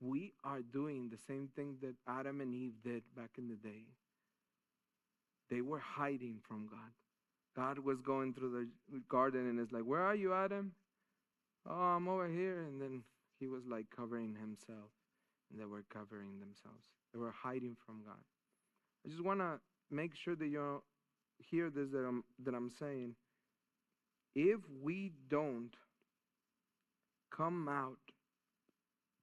We 0.02 0.34
are 0.44 0.62
doing 0.62 1.10
the 1.10 1.18
same 1.18 1.50
thing 1.56 1.78
that 1.82 1.96
Adam 2.08 2.42
and 2.42 2.54
Eve 2.54 2.74
did 2.84 3.04
back 3.16 3.32
in 3.38 3.48
the 3.48 3.56
day. 3.56 3.86
They 5.50 5.62
were 5.62 5.80
hiding 5.80 6.40
from 6.48 6.68
God. 6.68 6.92
God 7.56 7.80
was 7.80 8.02
going 8.02 8.34
through 8.34 8.68
the 8.92 9.00
garden 9.10 9.48
and 9.50 9.60
it's 9.60 9.72
like, 9.72 9.84
Where 9.84 10.02
are 10.02 10.16
you, 10.16 10.34
Adam? 10.34 10.74
Oh, 11.68 11.74
I'm 11.74 12.08
over 12.08 12.28
here. 12.28 12.64
And 12.64 12.82
then 12.82 13.04
he 13.40 13.48
was 13.48 13.64
like 13.66 13.86
covering 13.96 14.36
himself, 14.40 14.92
and 15.52 15.60
they 15.60 15.66
were 15.66 15.84
covering 15.90 16.40
themselves. 16.40 16.84
They 17.14 17.20
were 17.20 17.34
hiding 17.44 17.76
from 17.86 18.02
God. 18.06 18.24
I 19.06 19.10
just 19.10 19.24
want 19.24 19.40
to 19.40 19.60
make 19.90 20.16
sure 20.16 20.36
that 20.36 20.48
you 20.48 20.82
hear 21.38 21.70
this 21.70 21.90
that 21.92 22.06
I'm, 22.06 22.24
that 22.44 22.54
I'm 22.54 22.70
saying. 22.70 23.16
If 24.36 24.60
we 24.84 25.14
don't 25.30 25.72
come 27.32 27.70
out 27.70 27.98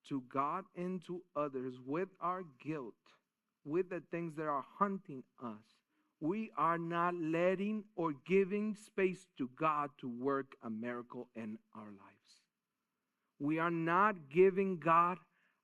to 0.08 0.22
God 0.32 0.64
and 0.74 1.04
to 1.06 1.22
others 1.36 1.74
with 1.86 2.08
our 2.20 2.44
guilt, 2.64 2.94
with 3.64 3.90
the 3.90 4.02
things 4.10 4.34
that 4.36 4.46
are 4.46 4.64
hunting 4.78 5.22
us, 5.42 5.62
we 6.20 6.50
are 6.56 6.78
not 6.78 7.14
letting 7.14 7.84
or 7.96 8.12
giving 8.26 8.74
space 8.74 9.26
to 9.38 9.50
God 9.58 9.90
to 10.00 10.08
work 10.08 10.54
a 10.62 10.70
miracle 10.70 11.28
in 11.36 11.58
our 11.74 11.84
lives. 11.84 12.42
We 13.38 13.58
are 13.58 13.70
not 13.70 14.30
giving 14.32 14.78
God 14.78 15.18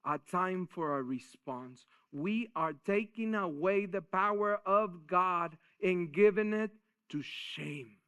a 0.04 0.18
time 0.30 0.68
for 0.70 0.98
a 0.98 1.02
response. 1.02 1.86
We 2.12 2.48
are 2.56 2.72
taking 2.86 3.34
away 3.34 3.86
the 3.86 4.00
power 4.02 4.60
of 4.66 5.06
God 5.06 5.56
and 5.82 6.12
giving 6.12 6.52
it 6.52 6.70
to 7.10 7.22
shame. 7.22 7.98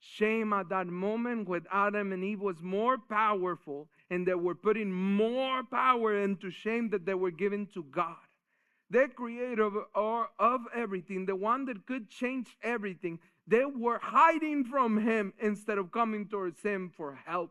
Shame 0.00 0.52
at 0.52 0.68
that 0.68 0.86
moment 0.86 1.48
with 1.48 1.64
Adam 1.72 2.12
and 2.12 2.22
Eve 2.22 2.40
was 2.40 2.62
more 2.62 2.98
powerful, 2.98 3.88
and 4.10 4.26
they 4.26 4.34
were 4.34 4.54
putting 4.54 4.92
more 4.92 5.64
power 5.64 6.22
into 6.22 6.50
shame 6.50 6.90
that 6.90 7.04
they 7.04 7.14
were 7.14 7.30
giving 7.30 7.66
to 7.68 7.82
God. 7.84 8.16
The 8.90 9.08
creator 9.08 9.64
of, 9.94 10.28
of 10.38 10.60
everything, 10.74 11.26
the 11.26 11.36
one 11.36 11.66
that 11.66 11.86
could 11.86 12.08
change 12.08 12.56
everything, 12.62 13.18
they 13.46 13.64
were 13.64 13.98
hiding 14.00 14.64
from 14.64 14.98
him 14.98 15.34
instead 15.38 15.78
of 15.78 15.90
coming 15.90 16.26
towards 16.26 16.62
him 16.62 16.90
for 16.96 17.18
help 17.26 17.50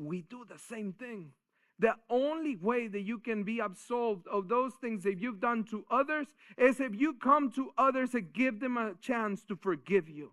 we 0.00 0.22
do 0.22 0.44
the 0.48 0.58
same 0.58 0.92
thing. 0.94 1.32
The 1.78 1.94
only 2.10 2.56
way 2.56 2.88
that 2.88 3.00
you 3.00 3.18
can 3.18 3.42
be 3.42 3.60
absolved 3.60 4.26
of 4.26 4.48
those 4.48 4.72
things 4.80 5.02
that 5.04 5.18
you've 5.18 5.40
done 5.40 5.64
to 5.64 5.84
others 5.90 6.26
is 6.58 6.80
if 6.80 6.94
you 6.94 7.14
come 7.14 7.50
to 7.52 7.72
others 7.78 8.14
and 8.14 8.32
give 8.32 8.60
them 8.60 8.76
a 8.76 8.94
chance 9.00 9.42
to 9.44 9.56
forgive 9.56 10.08
you. 10.08 10.32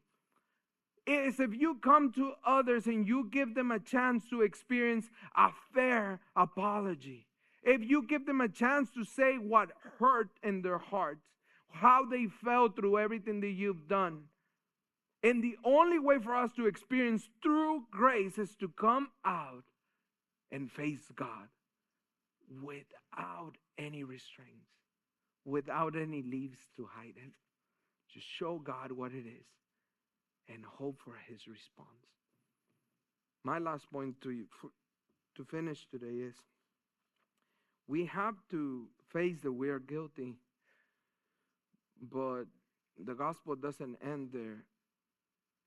Is 1.07 1.39
if 1.39 1.55
you 1.55 1.75
come 1.75 2.11
to 2.13 2.33
others 2.45 2.85
and 2.85 3.07
you 3.07 3.29
give 3.31 3.55
them 3.55 3.71
a 3.71 3.79
chance 3.79 4.27
to 4.29 4.41
experience 4.41 5.05
a 5.37 5.51
fair 5.73 6.19
apology. 6.35 7.27
If 7.63 7.81
you 7.81 8.05
give 8.05 8.25
them 8.25 8.41
a 8.41 8.49
chance 8.49 8.89
to 8.91 9.05
say 9.05 9.37
what 9.37 9.69
hurt 9.99 10.29
in 10.43 10.63
their 10.63 10.77
hearts, 10.77 11.23
how 11.69 12.05
they 12.05 12.27
felt 12.27 12.75
through 12.75 12.99
everything 12.99 13.39
that 13.39 13.51
you've 13.51 13.87
done. 13.87 14.23
And 15.23 15.41
the 15.41 15.55
only 15.63 15.97
way 15.97 16.19
for 16.19 16.35
us 16.35 16.51
to 16.57 16.67
experience 16.67 17.29
true 17.41 17.83
grace 17.89 18.37
is 18.37 18.55
to 18.57 18.67
come 18.67 19.09
out 19.23 19.63
and 20.51 20.69
face 20.69 21.09
God 21.15 21.47
without 22.61 23.53
any 23.77 24.03
restraints, 24.03 24.71
without 25.45 25.95
any 25.95 26.21
leaves 26.21 26.59
to 26.75 26.89
hide 26.97 27.15
it. 27.15 27.33
Just 28.13 28.27
show 28.27 28.59
God 28.59 28.91
what 28.91 29.13
it 29.13 29.25
is 29.25 29.45
and 30.49 30.63
hope 30.65 30.99
for 31.03 31.15
his 31.27 31.47
response. 31.47 31.89
My 33.43 33.59
last 33.59 33.91
point 33.91 34.19
to 34.21 34.31
you, 34.31 34.45
for, 34.49 34.69
to 35.35 35.43
finish 35.43 35.87
today 35.89 36.23
is 36.27 36.35
we 37.87 38.05
have 38.05 38.35
to 38.51 38.87
face 39.11 39.41
that 39.43 39.51
we 39.51 39.69
are 39.69 39.79
guilty, 39.79 40.35
but 42.01 42.45
the 43.03 43.13
gospel 43.13 43.55
doesn't 43.55 43.97
end 44.03 44.29
there. 44.33 44.65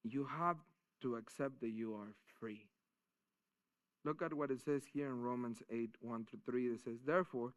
You 0.02 0.26
have 0.26 0.56
to 1.02 1.16
accept 1.16 1.60
that 1.60 1.70
you 1.70 1.94
are 1.94 2.14
free. 2.38 2.66
Look 4.04 4.22
at 4.22 4.32
what 4.32 4.50
it 4.50 4.60
says 4.60 4.82
here 4.92 5.06
in 5.06 5.22
Romans 5.22 5.62
8 5.70 5.90
1 6.00 6.26
through 6.26 6.40
3. 6.46 6.66
It 6.66 6.80
says, 6.84 6.98
Therefore, 7.04 7.52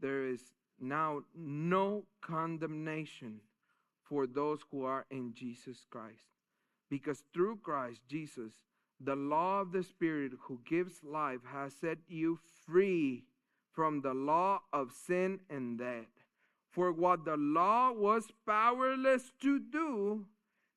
there 0.00 0.26
is 0.26 0.40
now 0.80 1.22
no 1.36 2.04
condemnation 2.22 3.40
for 4.02 4.26
those 4.26 4.60
who 4.70 4.84
are 4.84 5.06
in 5.10 5.34
Jesus 5.34 5.84
Christ. 5.90 6.39
Because 6.90 7.22
through 7.32 7.60
Christ 7.62 8.00
Jesus, 8.08 8.52
the 9.00 9.16
law 9.16 9.60
of 9.60 9.72
the 9.72 9.82
Spirit 9.82 10.32
who 10.42 10.60
gives 10.68 11.02
life 11.02 11.40
has 11.50 11.72
set 11.72 11.98
you 12.08 12.38
free 12.66 13.24
from 13.72 14.02
the 14.02 14.12
law 14.12 14.60
of 14.72 14.92
sin 14.92 15.40
and 15.48 15.78
death. 15.78 16.10
For 16.70 16.92
what 16.92 17.24
the 17.24 17.36
law 17.36 17.92
was 17.92 18.28
powerless 18.46 19.32
to 19.40 19.58
do, 19.58 20.26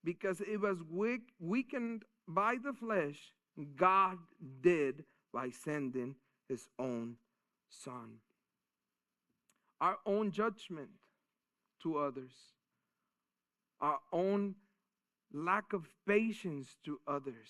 because 0.04 0.42
it 0.42 0.62
was 0.62 0.78
weak, 0.90 1.34
weakened 1.40 2.04
by 2.28 2.56
the 2.64 2.74
flesh, 2.74 3.34
God 3.76 4.18
did 4.62 5.04
by 5.34 5.50
sending 5.50 6.16
his 6.48 6.68
own 6.80 7.18
Son. 7.70 8.20
Our 9.82 9.98
own 10.06 10.32
judgment 10.32 10.90
to 11.82 11.98
others, 11.98 12.34
our 13.82 14.00
own 14.12 14.56
lack 15.34 15.74
of 15.74 15.90
patience 16.08 16.78
to 16.86 17.00
others. 17.08 17.50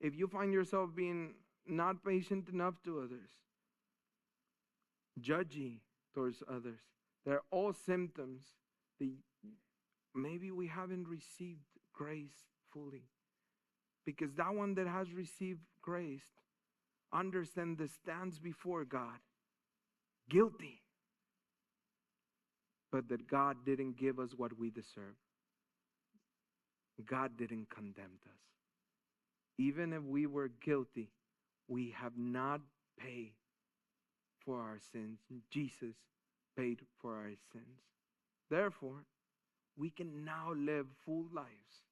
If 0.00 0.16
you 0.16 0.26
find 0.26 0.52
yourself 0.52 0.90
being 0.94 1.34
not 1.66 2.04
patient 2.04 2.48
enough 2.48 2.74
to 2.84 2.98
others, 2.98 3.30
judgy 5.20 5.78
towards 6.12 6.42
others, 6.50 6.80
they're 7.24 7.42
all 7.50 7.72
symptoms 7.72 8.42
that 8.98 9.10
maybe 10.14 10.50
we 10.50 10.66
haven't 10.66 11.08
received 11.08 11.64
grace 11.92 12.34
fully. 12.72 13.04
Because 14.04 14.34
that 14.34 14.54
one 14.54 14.74
that 14.74 14.86
has 14.86 15.12
received 15.12 15.60
grace 15.80 16.26
understands 17.12 17.78
that 17.78 17.90
stands 17.90 18.38
before 18.38 18.84
God 18.84 19.18
guilty. 20.28 20.82
But 22.92 23.08
that 23.08 23.26
God 23.28 23.56
didn't 23.64 23.96
give 23.96 24.18
us 24.18 24.30
what 24.36 24.58
we 24.58 24.70
deserve. 24.70 25.16
God 27.02 27.36
didn't 27.36 27.70
condemn 27.70 28.18
us. 28.26 28.40
Even 29.58 29.92
if 29.92 30.02
we 30.02 30.26
were 30.26 30.50
guilty, 30.64 31.10
we 31.68 31.94
have 31.96 32.12
not 32.16 32.60
paid 32.98 33.32
for 34.44 34.60
our 34.60 34.78
sins. 34.92 35.18
Jesus 35.50 35.94
paid 36.56 36.80
for 37.00 37.14
our 37.14 37.32
sins. 37.52 37.82
Therefore, 38.50 39.04
we 39.76 39.90
can 39.90 40.24
now 40.24 40.52
live 40.56 40.86
full 41.04 41.26
lives, 41.34 41.82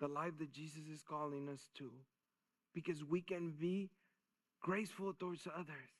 the 0.00 0.08
life 0.08 0.32
that 0.38 0.52
Jesus 0.52 0.82
is 0.92 1.02
calling 1.02 1.48
us 1.48 1.68
to, 1.78 1.90
because 2.74 3.04
we 3.04 3.20
can 3.22 3.52
be 3.58 3.90
graceful 4.60 5.14
towards 5.18 5.46
others. 5.46 5.90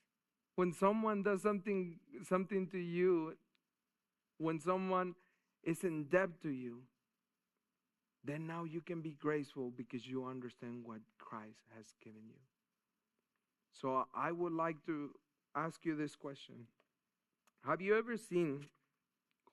When 0.57 0.73
someone 0.73 1.23
does 1.23 1.43
something 1.43 2.01
something 2.29 2.67
to 2.69 2.79
you, 2.79 3.37
when 4.39 4.61
someone 4.61 5.15
is 5.63 5.85
in 5.85 6.05
debt 6.05 6.31
to 6.43 6.51
you, 6.51 6.81
then 8.25 8.47
now 8.47 8.65
you 8.65 8.81
can 8.81 9.01
be 9.01 9.17
graceful 9.19 9.73
because 9.77 10.07
you 10.07 10.27
understand 10.27 10.83
what 10.85 11.01
Christ 11.19 11.61
has 11.77 11.87
given 12.05 12.23
you. 12.29 12.41
So 13.73 14.05
I 14.15 14.31
would 14.33 14.53
like 14.53 14.85
to 14.87 15.11
ask 15.55 15.85
you 15.85 15.97
this 15.97 16.15
question. 16.17 16.67
Have 17.67 17.81
you 17.81 17.97
ever 17.97 18.17
seen 18.17 18.67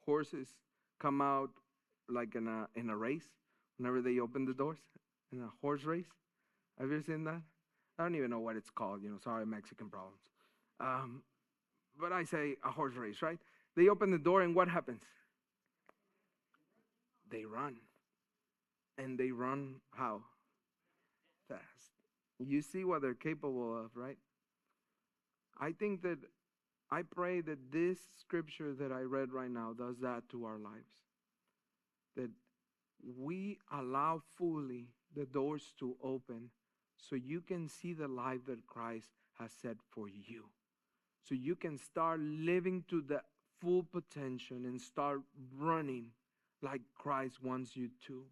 horses 0.06 0.49
come 0.99 1.21
out 1.21 1.49
like 2.10 2.36
in 2.36 2.47
a 2.47 2.67
in 2.75 2.89
a 2.89 2.95
race 2.95 3.30
whenever 3.77 4.01
they 4.01 4.19
open 4.19 4.45
the 4.45 4.53
doors 4.53 4.80
in 5.32 5.39
a 5.41 5.49
horse 5.62 5.84
race? 5.84 6.08
Have 6.80 6.91
you 6.91 7.01
seen 7.01 7.23
that? 7.25 7.41
I 7.97 8.03
don't 8.03 8.15
even 8.15 8.30
know 8.30 8.39
what 8.39 8.56
it's 8.56 8.69
called. 8.69 9.01
You 9.01 9.10
know, 9.10 9.17
sorry, 9.23 9.45
Mexican 9.45 9.89
problems. 9.89 10.19
Um, 10.80 11.23
but 11.99 12.12
I 12.12 12.23
say 12.23 12.56
a 12.63 12.69
horse 12.69 12.95
race, 12.95 13.21
right? 13.21 13.39
They 13.75 13.89
open 13.89 14.12
the 14.12 14.17
door, 14.17 14.41
and 14.41 14.53
what 14.56 14.67
happens? 14.67 15.01
They 17.30 17.43
run, 17.45 17.77
and 18.97 19.17
they 19.17 19.31
run 19.31 19.75
how? 19.91 20.21
Fast. 21.47 21.62
You 22.39 22.62
see 22.62 22.83
what 22.83 23.01
they're 23.01 23.13
capable 23.13 23.77
of, 23.77 23.91
right? 23.95 24.17
I 25.60 25.71
think 25.71 26.03
that 26.03 26.19
I 26.91 27.01
pray 27.01 27.41
that 27.41 27.71
this 27.71 27.97
scripture 28.19 28.73
that 28.73 28.91
I 28.91 29.01
read 29.01 29.31
right 29.31 29.49
now 29.49 29.73
does 29.77 29.99
that 29.99 30.29
to 30.31 30.45
our 30.45 30.57
lives. 30.57 30.93
That 32.15 32.29
we 33.17 33.57
allow 33.71 34.21
fully 34.38 34.88
the 35.15 35.25
doors 35.25 35.73
to 35.79 35.95
open 36.03 36.49
so 36.97 37.15
you 37.15 37.41
can 37.41 37.67
see 37.69 37.93
the 37.93 38.07
life 38.07 38.45
that 38.47 38.65
Christ 38.67 39.07
has 39.39 39.51
set 39.62 39.77
for 39.91 40.07
you. 40.07 40.45
So 41.27 41.36
you 41.36 41.55
can 41.55 41.77
start 41.77 42.19
living 42.19 42.83
to 42.89 43.01
the 43.01 43.21
full 43.60 43.83
potential 43.83 44.57
and 44.57 44.79
start 44.79 45.21
running 45.57 46.07
like 46.62 46.81
Christ 46.95 47.43
wants 47.43 47.75
you 47.75 47.89
to. 48.07 48.23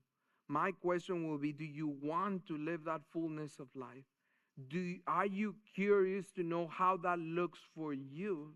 My 0.48 0.72
question 0.72 1.28
will 1.28 1.38
be 1.38 1.52
Do 1.52 1.66
you 1.66 1.96
want 2.02 2.48
to 2.48 2.58
live 2.58 2.84
that 2.86 3.02
fullness 3.12 3.60
of 3.60 3.68
life? 3.76 4.06
Do, 4.70 4.96
are 5.08 5.26
you 5.26 5.56
curious 5.74 6.32
to 6.32 6.44
know 6.44 6.68
how 6.68 6.98
that 6.98 7.20
looks 7.20 7.60
for 7.76 7.94
you? 7.94 8.54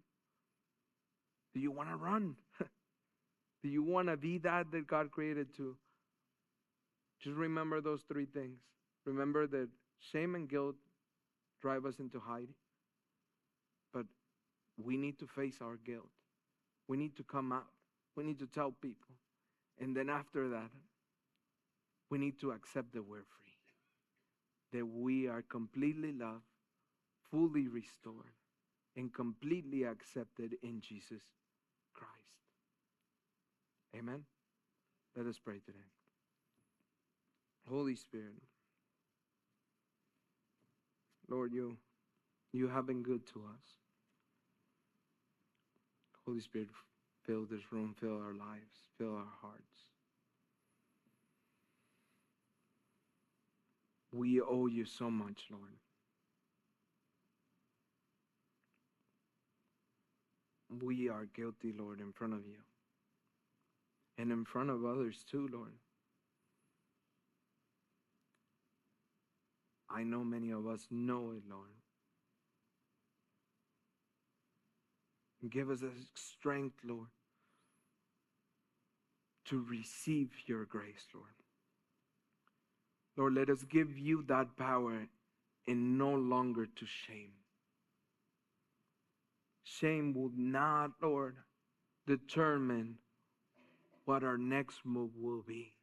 Do 1.53 1.59
you 1.59 1.71
want 1.71 1.89
to 1.89 1.95
run? 1.95 2.35
Do 3.63 3.69
you 3.69 3.83
want 3.83 4.07
to 4.07 4.15
be 4.15 4.37
that 4.39 4.71
that 4.71 4.87
God 4.87 5.11
created 5.11 5.53
to? 5.57 5.75
Just 7.21 7.35
remember 7.35 7.81
those 7.81 8.03
three 8.07 8.25
things. 8.25 8.59
Remember 9.05 9.45
that 9.47 9.67
shame 9.99 10.35
and 10.35 10.47
guilt 10.47 10.75
drive 11.61 11.85
us 11.85 11.99
into 11.99 12.19
hiding. 12.19 12.55
But 13.93 14.05
we 14.81 14.95
need 14.95 15.19
to 15.19 15.27
face 15.27 15.57
our 15.61 15.77
guilt. 15.85 16.09
We 16.87 16.95
need 16.95 17.17
to 17.17 17.23
come 17.23 17.51
out. 17.51 17.67
We 18.15 18.23
need 18.23 18.39
to 18.39 18.47
tell 18.47 18.73
people. 18.81 19.15
And 19.79 19.95
then 19.95 20.09
after 20.09 20.49
that, 20.49 20.69
we 22.09 22.17
need 22.17 22.39
to 22.39 22.51
accept 22.51 22.93
that 22.93 23.03
we're 23.03 23.23
free 23.23 23.49
that 24.71 24.85
we 24.85 25.27
are 25.27 25.41
completely 25.41 26.11
loved, 26.11 26.43
fully 27.31 27.67
restored, 27.67 28.35
and 28.95 29.13
completely 29.13 29.83
accepted 29.83 30.55
in 30.61 30.81
Jesus 30.81 31.23
Christ. 31.93 32.13
Amen. 33.95 34.23
Let 35.15 35.25
us 35.25 35.39
pray 35.39 35.59
today. 35.65 35.79
Holy 37.67 37.95
Spirit, 37.95 38.41
Lord, 41.27 41.53
you 41.53 41.77
you 42.51 42.67
have 42.67 42.87
been 42.87 43.03
good 43.03 43.27
to 43.27 43.41
us. 43.41 43.77
Holy 46.25 46.39
Spirit, 46.41 46.69
fill 47.25 47.45
this 47.45 47.71
room, 47.71 47.95
fill 47.99 48.17
our 48.17 48.33
lives, 48.33 48.89
fill 48.97 49.15
our 49.15 49.27
hearts. 49.41 49.88
We 54.11 54.41
owe 54.41 54.67
you 54.67 54.85
so 54.85 55.09
much, 55.09 55.45
Lord. 55.51 55.77
We 60.81 61.09
are 61.09 61.25
guilty, 61.35 61.73
Lord, 61.77 61.99
in 61.99 62.11
front 62.11 62.33
of 62.33 62.45
you. 62.45 62.59
And 64.17 64.31
in 64.31 64.45
front 64.45 64.69
of 64.69 64.85
others 64.85 65.23
too, 65.29 65.49
Lord. 65.51 65.73
I 69.89 70.03
know 70.03 70.23
many 70.23 70.51
of 70.51 70.67
us 70.67 70.87
know 70.91 71.31
it, 71.35 71.43
Lord. 71.49 71.69
Give 75.49 75.69
us 75.69 75.81
a 75.81 75.91
strength, 76.15 76.75
Lord, 76.83 77.07
to 79.45 79.65
receive 79.69 80.31
your 80.45 80.65
grace, 80.65 81.07
Lord. 81.13 81.27
Lord, 83.19 83.33
let 83.33 83.49
us 83.49 83.65
give 83.65 83.97
you 83.97 84.23
that 84.29 84.55
power 84.55 85.05
and 85.67 85.97
no 85.97 86.13
longer 86.13 86.65
to 86.65 86.85
shame. 86.85 87.33
Shame 89.65 90.13
will 90.13 90.31
not, 90.37 90.91
Lord, 91.01 91.35
determine 92.07 92.95
what 94.05 94.23
our 94.23 94.37
next 94.37 94.85
move 94.85 95.11
will 95.19 95.43
be. 95.45 95.73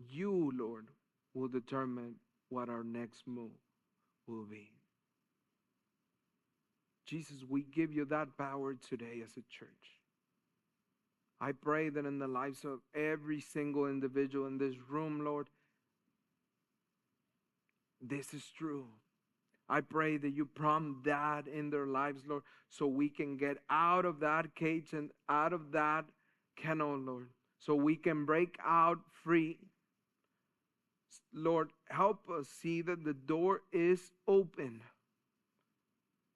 You, 0.00 0.52
Lord, 0.58 0.88
will 1.34 1.46
determine 1.46 2.16
what 2.48 2.68
our 2.68 2.82
next 2.82 3.22
move 3.28 3.52
will 4.26 4.46
be. 4.46 4.72
Jesus, 7.06 7.44
we 7.48 7.62
give 7.62 7.92
you 7.92 8.06
that 8.06 8.36
power 8.36 8.74
today 8.74 9.22
as 9.24 9.36
a 9.36 9.44
church. 9.48 10.00
I 11.40 11.52
pray 11.52 11.90
that 11.90 12.04
in 12.06 12.18
the 12.18 12.26
lives 12.26 12.64
of 12.64 12.80
every 12.92 13.40
single 13.40 13.86
individual 13.86 14.48
in 14.48 14.58
this 14.58 14.74
room, 14.90 15.24
Lord, 15.24 15.48
this 18.00 18.32
is 18.34 18.44
true. 18.56 18.86
I 19.68 19.80
pray 19.80 20.16
that 20.16 20.30
you 20.30 20.46
prompt 20.46 21.04
that 21.04 21.46
in 21.46 21.70
their 21.70 21.86
lives, 21.86 22.22
Lord, 22.26 22.42
so 22.68 22.86
we 22.86 23.08
can 23.08 23.36
get 23.36 23.58
out 23.70 24.04
of 24.04 24.20
that 24.20 24.54
cage 24.54 24.92
and 24.92 25.10
out 25.28 25.52
of 25.52 25.72
that 25.72 26.06
kennel, 26.56 26.98
Lord, 26.98 27.28
so 27.58 27.74
we 27.74 27.96
can 27.96 28.24
break 28.24 28.56
out 28.64 28.98
free. 29.22 29.58
Lord, 31.32 31.70
help 31.88 32.28
us 32.28 32.48
see 32.48 32.82
that 32.82 33.04
the 33.04 33.14
door 33.14 33.62
is 33.72 34.12
open. 34.26 34.82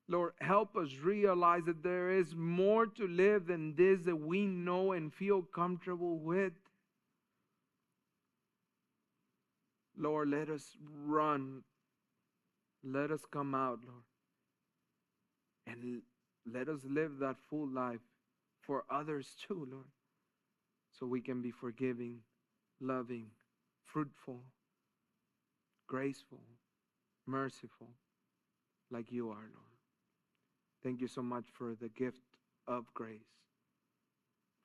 Lord, 0.06 0.34
help 0.40 0.76
us 0.76 0.90
realize 1.02 1.64
that 1.64 1.82
there 1.82 2.10
is 2.10 2.34
more 2.36 2.86
to 2.86 3.08
live 3.08 3.46
than 3.46 3.74
this 3.74 4.02
that 4.02 4.16
we 4.16 4.46
know 4.46 4.92
and 4.92 5.12
feel 5.12 5.42
comfortable 5.42 6.18
with. 6.18 6.52
Lord, 9.96 10.28
let 10.28 10.48
us 10.48 10.76
run. 11.06 11.62
Let 12.82 13.10
us 13.10 13.20
come 13.30 13.54
out, 13.54 13.80
Lord. 13.86 14.02
And 15.66 16.02
let 16.52 16.68
us 16.68 16.80
live 16.84 17.18
that 17.20 17.36
full 17.48 17.68
life 17.68 18.00
for 18.60 18.84
others 18.90 19.34
too, 19.46 19.66
Lord. 19.70 19.86
So 20.92 21.06
we 21.06 21.20
can 21.20 21.42
be 21.42 21.50
forgiving, 21.50 22.18
loving, 22.80 23.26
fruitful, 23.84 24.42
graceful, 25.88 26.42
merciful, 27.26 27.88
like 28.90 29.10
you 29.10 29.30
are, 29.30 29.34
Lord. 29.34 29.74
Thank 30.82 31.00
you 31.00 31.08
so 31.08 31.22
much 31.22 31.46
for 31.52 31.74
the 31.80 31.88
gift 31.88 32.22
of 32.68 32.84
grace, 32.94 33.40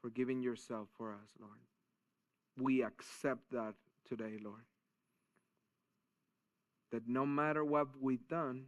for 0.02 0.10
giving 0.10 0.42
yourself 0.42 0.89
for 0.98 1.12
us, 1.13 1.30
Lord. 1.39 1.60
We 2.58 2.84
accept 2.84 3.52
that 3.52 3.76
today, 4.08 4.38
Lord. 4.44 4.63
That 6.91 7.08
no 7.08 7.25
matter 7.25 7.63
what 7.63 7.88
we've 8.02 8.28
done, 8.28 8.65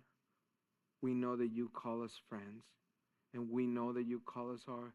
we 1.01 1.13
know 1.13 1.35
that 1.35 1.51
you 1.51 1.69
call 1.73 2.03
us 2.03 2.19
friends, 2.29 2.65
and 3.33 3.49
we 3.49 3.65
know 3.65 3.93
that 3.93 4.05
you 4.05 4.21
call 4.25 4.51
us 4.53 4.61
our 4.67 4.93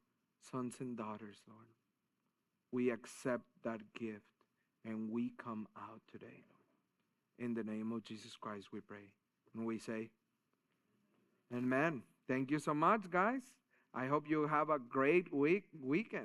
sons 0.51 0.77
and 0.81 0.97
daughters, 0.97 1.39
Lord. 1.49 1.67
We 2.71 2.91
accept 2.91 3.45
that 3.65 3.81
gift, 3.99 4.23
and 4.85 5.11
we 5.11 5.33
come 5.37 5.67
out 5.77 6.01
today, 6.11 6.45
In 7.39 7.55
the 7.55 7.65
name 7.65 7.93
of 7.93 8.05
Jesus 8.05 8.37
Christ, 8.41 8.69
we 8.73 8.81
pray. 8.81 9.11
And 9.55 9.67
we 9.67 9.79
say, 9.79 10.11
Amen. 11.55 12.03
Thank 12.29 12.51
you 12.51 12.59
so 12.59 12.75
much, 12.75 13.11
guys. 13.11 13.43
I 13.95 14.07
hope 14.07 14.29
you 14.29 14.47
have 14.47 14.69
a 14.71 14.79
great 14.79 15.33
week 15.33 15.65
weekend. 15.81 16.25